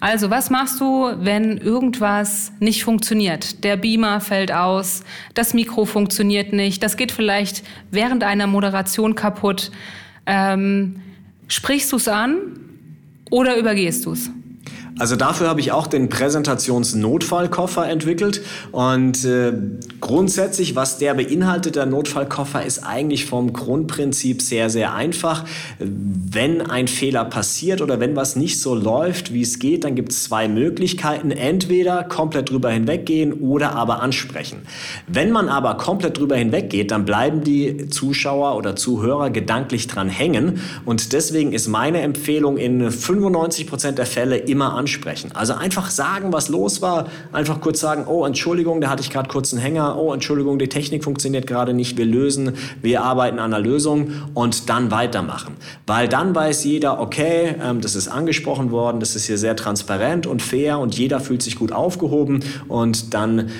Also, 0.00 0.28
was 0.28 0.50
machst 0.50 0.80
du, 0.80 1.12
wenn 1.20 1.56
irgendwas 1.56 2.52
nicht 2.60 2.84
funktioniert? 2.84 3.64
Der 3.64 3.76
Beamer 3.76 4.20
fällt 4.20 4.52
aus, 4.52 5.02
das 5.32 5.54
Mikro 5.54 5.86
funktioniert 5.86 6.52
nicht, 6.52 6.82
das 6.82 6.98
geht 6.98 7.10
vielleicht 7.10 7.64
während 7.90 8.22
einer 8.22 8.46
Moderation 8.46 9.14
kaputt. 9.14 9.70
Ähm, 10.26 11.00
sprichst 11.48 11.90
du 11.90 11.96
es 11.96 12.06
an 12.06 12.36
oder 13.30 13.56
übergehst 13.56 14.04
du 14.04 14.12
es? 14.12 14.30
Also 14.96 15.16
dafür 15.16 15.48
habe 15.48 15.58
ich 15.58 15.72
auch 15.72 15.88
den 15.88 16.08
Präsentationsnotfallkoffer 16.08 17.88
entwickelt 17.88 18.42
und 18.70 19.24
äh, 19.24 19.52
grundsätzlich, 20.00 20.76
was 20.76 20.98
der 20.98 21.14
beinhaltet, 21.14 21.74
der 21.74 21.86
Notfallkoffer, 21.86 22.64
ist 22.64 22.86
eigentlich 22.86 23.26
vom 23.26 23.52
Grundprinzip 23.52 24.40
sehr, 24.40 24.70
sehr 24.70 24.94
einfach. 24.94 25.46
Wenn 25.80 26.62
ein 26.62 26.86
Fehler 26.86 27.24
passiert 27.24 27.82
oder 27.82 27.98
wenn 27.98 28.14
was 28.14 28.36
nicht 28.36 28.60
so 28.60 28.76
läuft, 28.76 29.32
wie 29.32 29.42
es 29.42 29.58
geht, 29.58 29.82
dann 29.82 29.96
gibt 29.96 30.12
es 30.12 30.24
zwei 30.24 30.46
Möglichkeiten. 30.46 31.32
Entweder 31.32 32.04
komplett 32.04 32.50
drüber 32.50 32.70
hinweggehen 32.70 33.32
oder 33.32 33.72
aber 33.74 34.00
ansprechen. 34.00 34.58
Wenn 35.08 35.32
man 35.32 35.48
aber 35.48 35.74
komplett 35.76 36.18
drüber 36.18 36.36
hinweggeht, 36.36 36.92
dann 36.92 37.04
bleiben 37.04 37.42
die 37.42 37.88
Zuschauer 37.88 38.56
oder 38.56 38.76
Zuhörer 38.76 39.30
gedanklich 39.30 39.88
dran 39.88 40.08
hängen 40.08 40.60
und 40.84 41.12
deswegen 41.12 41.52
ist 41.52 41.66
meine 41.66 42.00
Empfehlung 42.00 42.58
in 42.58 42.92
95 42.92 43.66
Prozent 43.66 43.98
der 43.98 44.06
Fälle 44.06 44.36
immer 44.36 44.74
ansprechen 44.74 44.83
ansprechen. 44.84 45.30
Also 45.32 45.54
einfach 45.54 45.90
sagen, 45.90 46.30
was 46.34 46.50
los 46.50 46.82
war, 46.82 47.06
einfach 47.32 47.62
kurz 47.62 47.80
sagen, 47.80 48.04
oh, 48.06 48.26
Entschuldigung, 48.26 48.82
da 48.82 48.90
hatte 48.90 49.02
ich 49.02 49.08
gerade 49.08 49.30
kurz 49.30 49.54
einen 49.54 49.62
Hänger 49.62 49.96
oh 49.98 50.12
Entschuldigung, 50.12 50.58
die 50.58 50.68
Technik 50.68 51.02
funktioniert 51.02 51.46
gerade 51.46 51.72
nicht, 51.72 51.96
wir 51.96 52.04
lösen, 52.04 52.52
wir 52.82 53.02
arbeiten 53.02 53.38
an 53.38 53.54
einer 53.54 53.64
Lösung 53.64 54.12
und 54.34 54.68
dann 54.68 54.90
weitermachen. 54.90 55.54
Weil 55.86 56.06
dann 56.06 56.34
weiß 56.34 56.64
jeder, 56.64 57.00
okay, 57.00 57.56
ähm, 57.62 57.80
das 57.80 57.94
ist 57.94 58.08
angesprochen 58.08 58.70
worden, 58.72 59.00
das 59.00 59.16
ist 59.16 59.24
hier 59.24 59.38
sehr 59.38 59.56
transparent 59.56 60.26
und 60.26 60.42
fair 60.42 60.78
und 60.78 60.98
jeder 60.98 61.18
fühlt 61.18 61.42
sich 61.42 61.56
gut 61.56 61.72
aufgehoben 61.72 62.40
und 62.68 63.14
dann 63.14 63.50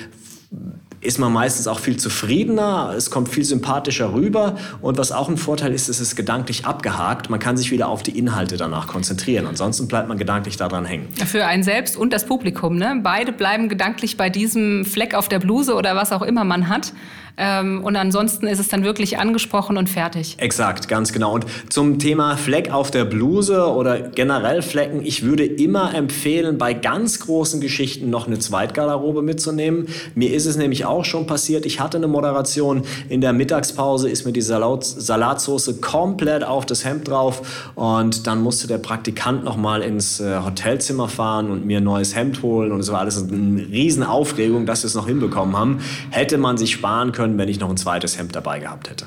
ist 1.04 1.18
man 1.18 1.32
meistens 1.32 1.68
auch 1.68 1.78
viel 1.78 1.96
zufriedener, 1.96 2.94
es 2.96 3.10
kommt 3.10 3.28
viel 3.28 3.44
sympathischer 3.44 4.12
rüber 4.12 4.56
und 4.80 4.98
was 4.98 5.12
auch 5.12 5.28
ein 5.28 5.36
Vorteil 5.36 5.72
ist, 5.72 5.88
es 5.88 6.00
ist 6.00 6.16
gedanklich 6.16 6.64
abgehakt. 6.66 7.30
Man 7.30 7.40
kann 7.40 7.56
sich 7.56 7.70
wieder 7.70 7.88
auf 7.88 8.02
die 8.02 8.18
Inhalte 8.18 8.56
danach 8.56 8.86
konzentrieren. 8.86 9.46
Ansonsten 9.46 9.86
bleibt 9.86 10.08
man 10.08 10.18
gedanklich 10.18 10.56
daran 10.56 10.84
hängen. 10.84 11.08
Für 11.26 11.46
einen 11.46 11.62
selbst 11.62 11.96
und 11.96 12.12
das 12.12 12.26
Publikum, 12.26 12.76
ne? 12.76 13.00
Beide 13.02 13.32
bleiben 13.32 13.68
gedanklich 13.68 14.16
bei 14.16 14.30
diesem 14.30 14.84
Fleck 14.84 15.14
auf 15.14 15.28
der 15.28 15.38
Bluse 15.38 15.74
oder 15.74 15.94
was 15.94 16.12
auch 16.12 16.22
immer 16.22 16.44
man 16.44 16.68
hat. 16.68 16.92
Ähm, 17.36 17.82
und 17.82 17.96
ansonsten 17.96 18.46
ist 18.46 18.58
es 18.58 18.68
dann 18.68 18.84
wirklich 18.84 19.18
angesprochen 19.18 19.76
und 19.76 19.88
fertig. 19.88 20.36
Exakt, 20.38 20.88
ganz 20.88 21.12
genau. 21.12 21.32
Und 21.34 21.46
zum 21.68 21.98
Thema 21.98 22.36
Fleck 22.36 22.72
auf 22.72 22.90
der 22.90 23.04
Bluse 23.04 23.66
oder 23.66 24.00
generell 24.00 24.62
Flecken, 24.62 25.00
ich 25.04 25.24
würde 25.24 25.44
immer 25.44 25.94
empfehlen, 25.94 26.58
bei 26.58 26.74
ganz 26.74 27.20
großen 27.20 27.60
Geschichten 27.60 28.10
noch 28.10 28.26
eine 28.26 28.38
Zweitgarderobe 28.38 29.22
mitzunehmen. 29.22 29.86
Mir 30.14 30.32
ist 30.32 30.46
es 30.46 30.56
nämlich 30.56 30.84
auch 30.84 31.04
schon 31.04 31.26
passiert, 31.26 31.66
ich 31.66 31.80
hatte 31.80 31.96
eine 31.96 32.06
Moderation, 32.06 32.82
in 33.08 33.20
der 33.20 33.32
Mittagspause 33.32 34.08
ist 34.08 34.24
mir 34.24 34.32
die 34.32 34.42
Salat 34.42 34.84
Salatsauce 34.84 35.80
komplett 35.80 36.44
auf 36.44 36.66
das 36.66 36.84
Hemd 36.84 37.08
drauf 37.08 37.72
und 37.74 38.26
dann 38.26 38.42
musste 38.42 38.66
der 38.66 38.78
Praktikant 38.78 39.44
nochmal 39.44 39.82
ins 39.82 40.20
äh, 40.20 40.40
Hotelzimmer 40.44 41.08
fahren 41.08 41.50
und 41.50 41.66
mir 41.66 41.78
ein 41.78 41.84
neues 41.84 42.14
Hemd 42.14 42.42
holen 42.42 42.72
und 42.72 42.80
es 42.80 42.92
war 42.92 43.00
alles 43.00 43.22
eine 43.22 43.66
Riesenaufregung, 43.70 44.66
dass 44.66 44.82
wir 44.82 44.88
es 44.88 44.94
noch 44.94 45.06
hinbekommen 45.06 45.56
haben. 45.56 45.78
Hätte 46.10 46.38
man 46.38 46.56
sich 46.56 46.72
sparen 46.72 47.12
können, 47.12 47.23
können, 47.24 47.38
wenn 47.38 47.48
ich 47.48 47.58
noch 47.58 47.70
ein 47.70 47.76
zweites 47.76 48.18
Hemd 48.18 48.36
dabei 48.36 48.58
gehabt 48.58 48.90
hätte. 48.90 49.06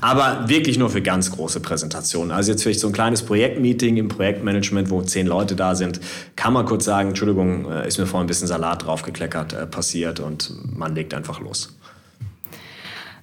Aber 0.00 0.48
wirklich 0.48 0.78
nur 0.78 0.88
für 0.88 1.02
ganz 1.02 1.30
große 1.30 1.60
Präsentationen. 1.60 2.32
Also 2.32 2.52
jetzt 2.52 2.62
vielleicht 2.62 2.80
so 2.80 2.86
ein 2.86 2.94
kleines 2.94 3.22
Projektmeeting 3.22 3.98
im 3.98 4.08
Projektmanagement, 4.08 4.88
wo 4.88 5.02
zehn 5.02 5.26
Leute 5.26 5.56
da 5.56 5.74
sind, 5.74 6.00
kann 6.36 6.54
man 6.54 6.64
kurz 6.64 6.86
sagen, 6.86 7.10
Entschuldigung, 7.10 7.70
äh, 7.70 7.86
ist 7.86 7.98
mir 7.98 8.06
vorhin 8.06 8.24
ein 8.24 8.28
bisschen 8.28 8.48
Salat 8.48 8.86
draufgekleckert 8.86 9.52
äh, 9.52 9.66
passiert 9.66 10.20
und 10.20 10.54
man 10.74 10.94
legt 10.94 11.12
einfach 11.12 11.40
los. 11.40 11.76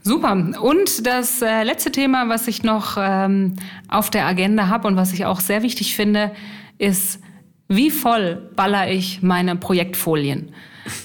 Super. 0.04 0.34
Und 0.62 1.08
das 1.08 1.42
äh, 1.42 1.64
letzte 1.64 1.92
Thema, 1.92 2.30
was 2.30 2.48
ich 2.48 2.62
noch 2.62 2.96
ähm, 3.00 3.56
auf 3.90 4.12
der 4.12 4.28
Agenda 4.28 4.68
habe 4.68 4.88
und 4.88 4.98
was 4.98 5.14
ich 5.14 5.26
auch 5.26 5.40
sehr 5.40 5.64
wichtig 5.64 5.96
finde, 5.96 6.32
ist, 6.78 7.20
wie 7.68 7.92
voll 7.92 8.50
baller 8.56 8.90
ich 8.90 9.22
meine 9.22 9.56
Projektfolien? 9.56 10.54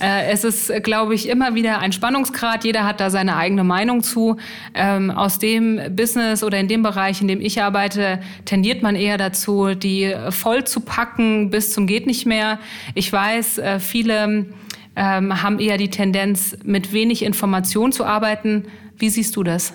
Äh, 0.00 0.30
es 0.30 0.44
ist, 0.44 0.72
glaube 0.82 1.14
ich, 1.14 1.28
immer 1.28 1.54
wieder 1.54 1.80
ein 1.80 1.92
Spannungsgrad. 1.92 2.64
Jeder 2.64 2.84
hat 2.84 3.00
da 3.00 3.10
seine 3.10 3.36
eigene 3.36 3.64
Meinung 3.64 4.02
zu. 4.02 4.36
Ähm, 4.74 5.10
aus 5.10 5.38
dem 5.38 5.80
Business 5.94 6.42
oder 6.44 6.58
in 6.58 6.68
dem 6.68 6.82
Bereich, 6.82 7.20
in 7.20 7.28
dem 7.28 7.40
ich 7.40 7.60
arbeite, 7.62 8.20
tendiert 8.44 8.82
man 8.82 8.94
eher 8.94 9.18
dazu, 9.18 9.74
die 9.74 10.14
voll 10.30 10.64
zu 10.64 10.80
packen 10.80 11.50
bis 11.50 11.72
zum 11.72 11.86
geht 11.86 12.06
nicht 12.06 12.26
mehr. 12.26 12.58
Ich 12.94 13.12
weiß, 13.12 13.58
äh, 13.58 13.80
viele 13.80 14.46
ähm, 14.94 15.42
haben 15.42 15.58
eher 15.58 15.78
die 15.78 15.90
Tendenz, 15.90 16.56
mit 16.64 16.92
wenig 16.92 17.22
Information 17.24 17.92
zu 17.92 18.04
arbeiten. 18.04 18.66
Wie 18.98 19.10
siehst 19.10 19.34
du 19.36 19.42
das? 19.42 19.74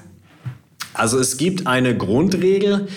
Also 0.94 1.20
es 1.20 1.38
gibt 1.38 1.68
eine 1.68 1.96
Grundregel 1.96 2.88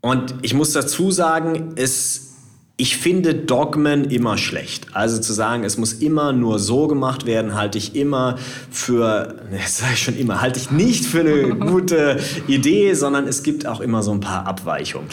und 0.00 0.34
ich 0.42 0.54
muss 0.54 0.72
dazu 0.72 1.10
sagen, 1.10 1.72
es 1.76 2.31
ich 2.76 2.96
finde 2.96 3.34
Dogmen 3.34 4.04
immer 4.04 4.38
schlecht. 4.38 4.88
Also 4.92 5.20
zu 5.20 5.32
sagen, 5.32 5.62
es 5.62 5.78
muss 5.78 5.92
immer 5.92 6.32
nur 6.32 6.58
so 6.58 6.88
gemacht 6.88 7.26
werden, 7.26 7.54
halte 7.54 7.78
ich 7.78 7.94
immer 7.94 8.38
für, 8.70 9.36
das 9.52 9.78
sage 9.78 9.92
ich 9.94 10.02
schon 10.02 10.16
immer, 10.16 10.40
halte 10.40 10.58
ich 10.58 10.70
nicht 10.70 11.04
für 11.04 11.20
eine 11.20 11.54
gute 11.56 12.18
Idee, 12.48 12.94
sondern 12.94 13.28
es 13.28 13.42
gibt 13.42 13.66
auch 13.66 13.80
immer 13.80 14.02
so 14.02 14.12
ein 14.12 14.20
paar 14.20 14.46
Abweichungen. 14.46 15.08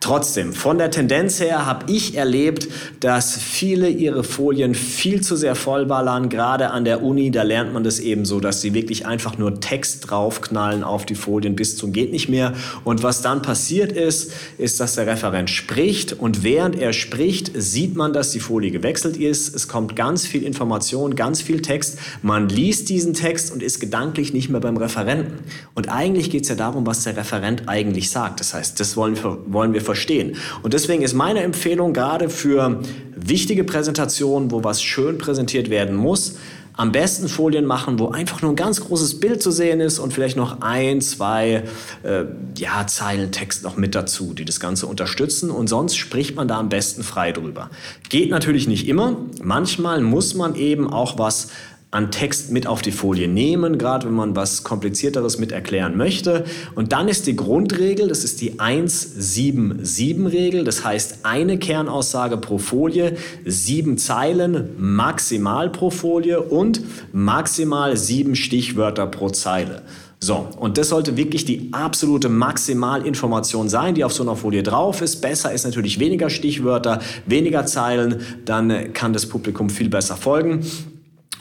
Trotzdem, 0.00 0.52
von 0.52 0.78
der 0.78 0.92
Tendenz 0.92 1.40
her 1.40 1.66
habe 1.66 1.90
ich 1.90 2.16
erlebt, 2.16 2.68
dass 3.00 3.36
viele 3.36 3.88
ihre 3.88 4.22
Folien 4.22 4.76
viel 4.76 5.22
zu 5.22 5.34
sehr 5.34 5.56
vollballern. 5.56 6.28
Gerade 6.28 6.70
an 6.70 6.84
der 6.84 7.02
Uni, 7.02 7.32
da 7.32 7.42
lernt 7.42 7.74
man 7.74 7.82
das 7.82 7.98
eben 7.98 8.24
so, 8.24 8.38
dass 8.38 8.60
sie 8.60 8.74
wirklich 8.74 9.06
einfach 9.06 9.38
nur 9.38 9.58
Text 9.60 10.08
draufknallen 10.08 10.84
auf 10.84 11.04
die 11.04 11.16
Folien 11.16 11.56
bis 11.56 11.76
zum 11.76 11.92
geht 11.92 12.12
nicht 12.12 12.28
mehr. 12.28 12.52
Und 12.84 13.02
was 13.02 13.22
dann 13.22 13.42
passiert 13.42 13.90
ist, 13.90 14.32
ist, 14.56 14.78
dass 14.78 14.94
der 14.94 15.08
Referent 15.08 15.50
spricht 15.50 16.12
und 16.12 16.44
während 16.44 16.78
er 16.78 16.92
spricht, 16.92 17.50
sieht 17.60 17.96
man, 17.96 18.12
dass 18.12 18.30
die 18.30 18.40
Folie 18.40 18.70
gewechselt 18.70 19.16
ist. 19.16 19.52
Es 19.52 19.66
kommt 19.66 19.96
ganz 19.96 20.24
viel 20.24 20.44
Information, 20.44 21.16
ganz 21.16 21.42
viel 21.42 21.60
Text. 21.60 21.98
Man 22.22 22.48
liest 22.48 22.88
diesen 22.88 23.14
Text 23.14 23.52
und 23.52 23.64
ist 23.64 23.80
gedanklich 23.80 24.32
nicht 24.32 24.48
mehr 24.48 24.60
beim 24.60 24.76
Referenten. 24.76 25.40
Und 25.74 25.88
eigentlich 25.88 26.30
geht 26.30 26.44
es 26.44 26.50
ja 26.50 26.54
darum, 26.54 26.86
was 26.86 27.02
der 27.02 27.16
Referent 27.16 27.68
eigentlich 27.68 28.10
sagt. 28.10 28.38
Das 28.38 28.54
heißt, 28.54 28.78
das 28.78 28.96
wollen 28.96 29.16
wir, 29.16 29.38
wollen 29.48 29.72
wir 29.72 29.87
verstehen. 29.88 30.36
Und 30.62 30.74
deswegen 30.74 31.00
ist 31.00 31.14
meine 31.14 31.42
Empfehlung 31.42 31.94
gerade 31.94 32.28
für 32.28 32.82
wichtige 33.16 33.64
Präsentationen, 33.64 34.50
wo 34.50 34.62
was 34.62 34.82
schön 34.82 35.16
präsentiert 35.16 35.70
werden 35.70 35.96
muss, 35.96 36.34
am 36.74 36.92
besten 36.92 37.28
Folien 37.28 37.64
machen, 37.64 37.98
wo 37.98 38.10
einfach 38.10 38.42
nur 38.42 38.52
ein 38.52 38.56
ganz 38.56 38.82
großes 38.82 39.18
Bild 39.18 39.42
zu 39.42 39.50
sehen 39.50 39.80
ist 39.80 39.98
und 39.98 40.12
vielleicht 40.12 40.36
noch 40.36 40.60
ein, 40.60 41.00
zwei 41.00 41.64
äh, 42.02 42.24
ja, 42.56 42.86
Zeilen 42.86 43.32
Text 43.32 43.64
noch 43.64 43.76
mit 43.78 43.94
dazu, 43.94 44.34
die 44.34 44.44
das 44.44 44.60
Ganze 44.60 44.86
unterstützen. 44.86 45.50
Und 45.50 45.68
sonst 45.68 45.96
spricht 45.96 46.36
man 46.36 46.46
da 46.46 46.58
am 46.58 46.68
besten 46.68 47.02
frei 47.02 47.32
drüber. 47.32 47.70
Geht 48.10 48.30
natürlich 48.30 48.68
nicht 48.68 48.86
immer. 48.86 49.16
Manchmal 49.42 50.02
muss 50.02 50.34
man 50.34 50.54
eben 50.54 50.86
auch 50.86 51.18
was 51.18 51.48
an 51.90 52.10
Text 52.10 52.52
mit 52.52 52.66
auf 52.66 52.82
die 52.82 52.92
Folie 52.92 53.28
nehmen, 53.28 53.78
gerade 53.78 54.06
wenn 54.06 54.14
man 54.14 54.36
was 54.36 54.62
Komplizierteres 54.62 55.38
mit 55.38 55.52
erklären 55.52 55.96
möchte. 55.96 56.44
Und 56.74 56.92
dann 56.92 57.08
ist 57.08 57.26
die 57.26 57.34
Grundregel, 57.34 58.08
das 58.08 58.24
ist 58.24 58.42
die 58.42 58.52
177-Regel, 58.54 60.64
das 60.64 60.84
heißt 60.84 61.20
eine 61.22 61.58
Kernaussage 61.58 62.36
pro 62.36 62.58
Folie, 62.58 63.16
sieben 63.46 63.96
Zeilen 63.96 64.68
maximal 64.76 65.70
pro 65.70 65.88
Folie 65.88 66.42
und 66.42 66.82
maximal 67.12 67.96
sieben 67.96 68.36
Stichwörter 68.36 69.06
pro 69.06 69.30
Zeile. 69.30 69.80
So, 70.20 70.48
und 70.58 70.78
das 70.78 70.88
sollte 70.88 71.16
wirklich 71.16 71.44
die 71.44 71.68
absolute 71.72 72.28
Maximalinformation 72.28 73.68
sein, 73.68 73.94
die 73.94 74.02
auf 74.04 74.12
so 74.12 74.24
einer 74.24 74.34
Folie 74.36 74.64
drauf 74.64 75.00
ist. 75.00 75.22
Besser 75.22 75.52
ist 75.52 75.64
natürlich 75.64 76.00
weniger 76.00 76.28
Stichwörter, 76.28 76.98
weniger 77.24 77.66
Zeilen, 77.66 78.20
dann 78.44 78.92
kann 78.92 79.12
das 79.12 79.26
Publikum 79.26 79.70
viel 79.70 79.88
besser 79.88 80.16
folgen. 80.16 80.64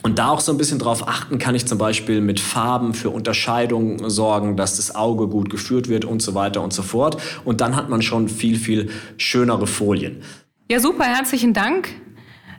Und 0.03 0.19
da 0.19 0.29
auch 0.29 0.39
so 0.39 0.51
ein 0.51 0.57
bisschen 0.57 0.79
drauf 0.79 1.07
achten, 1.07 1.37
kann 1.37 1.55
ich 1.55 1.65
zum 1.65 1.77
Beispiel 1.77 2.21
mit 2.21 2.39
Farben 2.39 2.93
für 2.93 3.09
Unterscheidungen 3.09 4.09
sorgen, 4.09 4.55
dass 4.55 4.77
das 4.77 4.95
Auge 4.95 5.27
gut 5.27 5.49
geführt 5.49 5.89
wird 5.89 6.05
und 6.05 6.21
so 6.21 6.35
weiter 6.35 6.61
und 6.61 6.71
so 6.71 6.81
fort. 6.81 7.21
Und 7.45 7.61
dann 7.61 7.75
hat 7.75 7.89
man 7.89 8.01
schon 8.01 8.29
viel, 8.29 8.57
viel 8.57 8.89
schönere 9.17 9.67
Folien. 9.67 10.21
Ja, 10.69 10.79
super, 10.79 11.05
herzlichen 11.05 11.53
Dank. 11.53 11.89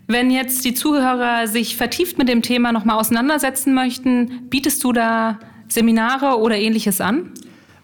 Wenn 0.07 0.31
jetzt 0.31 0.65
die 0.65 0.75
Zuhörer 0.75 1.47
sich 1.47 1.77
vertieft 1.77 2.17
mit 2.17 2.29
dem 2.29 2.43
Thema 2.43 2.73
nochmal 2.73 2.99
auseinandersetzen 2.99 3.75
möchten, 3.75 4.49
bietest 4.49 4.83
du 4.83 4.93
da 4.93 5.39
Seminare 5.69 6.39
oder 6.39 6.57
ähnliches 6.57 7.01
an? 7.01 7.33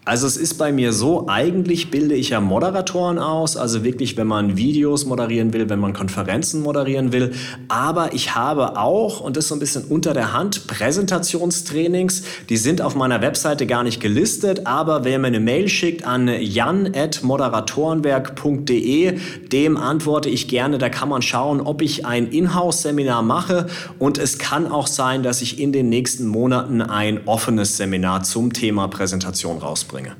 Also 0.07 0.27
es 0.27 0.37
ist 0.37 0.59
bei 0.59 0.71
mir 0.71 0.93
so, 0.93 1.25
eigentlich 1.27 1.89
bilde 1.89 2.13
ich 2.13 2.29
ja 2.29 2.39
Moderatoren 2.39 3.17
aus, 3.17 3.57
also 3.57 3.83
wirklich, 3.83 4.15
wenn 4.17 4.27
man 4.27 4.55
Videos 4.55 5.07
moderieren 5.07 5.51
will, 5.51 5.67
wenn 5.67 5.79
man 5.79 5.93
Konferenzen 5.93 6.61
moderieren 6.61 7.11
will. 7.11 7.33
Aber 7.69 8.13
ich 8.13 8.35
habe 8.35 8.77
auch, 8.77 9.19
und 9.19 9.35
das 9.35 9.47
so 9.47 9.55
ein 9.55 9.59
bisschen 9.59 9.85
unter 9.85 10.13
der 10.13 10.31
Hand, 10.31 10.67
Präsentationstrainings. 10.67 12.21
Die 12.49 12.57
sind 12.57 12.83
auf 12.83 12.93
meiner 12.93 13.23
Webseite 13.23 13.65
gar 13.65 13.81
nicht 13.81 13.99
gelistet, 13.99 14.67
aber 14.67 15.05
wer 15.05 15.17
mir 15.17 15.25
eine 15.25 15.39
Mail 15.39 15.69
schickt 15.69 16.05
an 16.05 16.27
jan.moderatorenwerk.de, 16.27 19.17
dem 19.51 19.77
antworte 19.77 20.29
ich 20.29 20.47
gerne. 20.47 20.77
Da 20.77 20.89
kann 20.89 21.09
man 21.09 21.23
schauen, 21.23 21.61
ob 21.61 21.81
ich 21.81 22.05
ein 22.05 22.27
Inhouse-Seminar 22.27 23.23
mache. 23.23 23.65
Und 23.97 24.19
es 24.19 24.37
kann 24.37 24.67
auch 24.67 24.85
sein, 24.85 25.23
dass 25.23 25.41
ich 25.41 25.59
in 25.59 25.71
den 25.71 25.89
nächsten 25.89 26.27
Monaten 26.27 26.83
ein 26.83 27.21
offenes 27.25 27.77
Seminar 27.77 28.21
zum 28.21 28.53
Thema 28.53 28.87
Präsentation 28.87 29.57
rausbringe 29.57 29.94
bringe. 29.95 30.15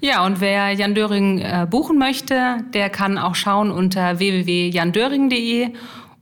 Ja, 0.00 0.24
und 0.24 0.40
wer 0.40 0.72
Jan 0.72 0.94
Döring 0.94 1.40
äh, 1.40 1.66
buchen 1.68 1.98
möchte, 1.98 2.58
der 2.72 2.88
kann 2.88 3.18
auch 3.18 3.34
schauen 3.34 3.70
unter 3.70 4.18
www.jandöring.de 4.18 5.68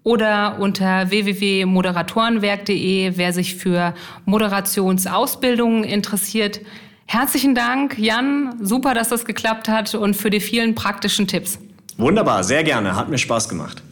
oder 0.03 0.59
unter 0.59 1.11
www.moderatorenwerk.de, 1.11 3.13
wer 3.17 3.33
sich 3.33 3.55
für 3.55 3.95
Moderationsausbildungen 4.25 5.85
interessiert. 5.85 6.61
Herzlichen 7.07 7.55
Dank, 7.55 7.97
Jan. 7.99 8.57
Super, 8.61 8.95
dass 8.95 9.09
das 9.09 9.25
geklappt 9.25 9.69
hat 9.69 9.95
und 9.95 10.17
für 10.17 10.31
die 10.31 10.41
vielen 10.41 10.75
praktischen 10.75 11.29
Tipps. 11.29 11.59
Wunderbar, 11.99 12.45
sehr 12.45 12.65
gerne. 12.65 12.97
Hat 12.97 13.09
mir 13.09 13.19
Spaß 13.19 13.49
gemacht. 13.49 13.83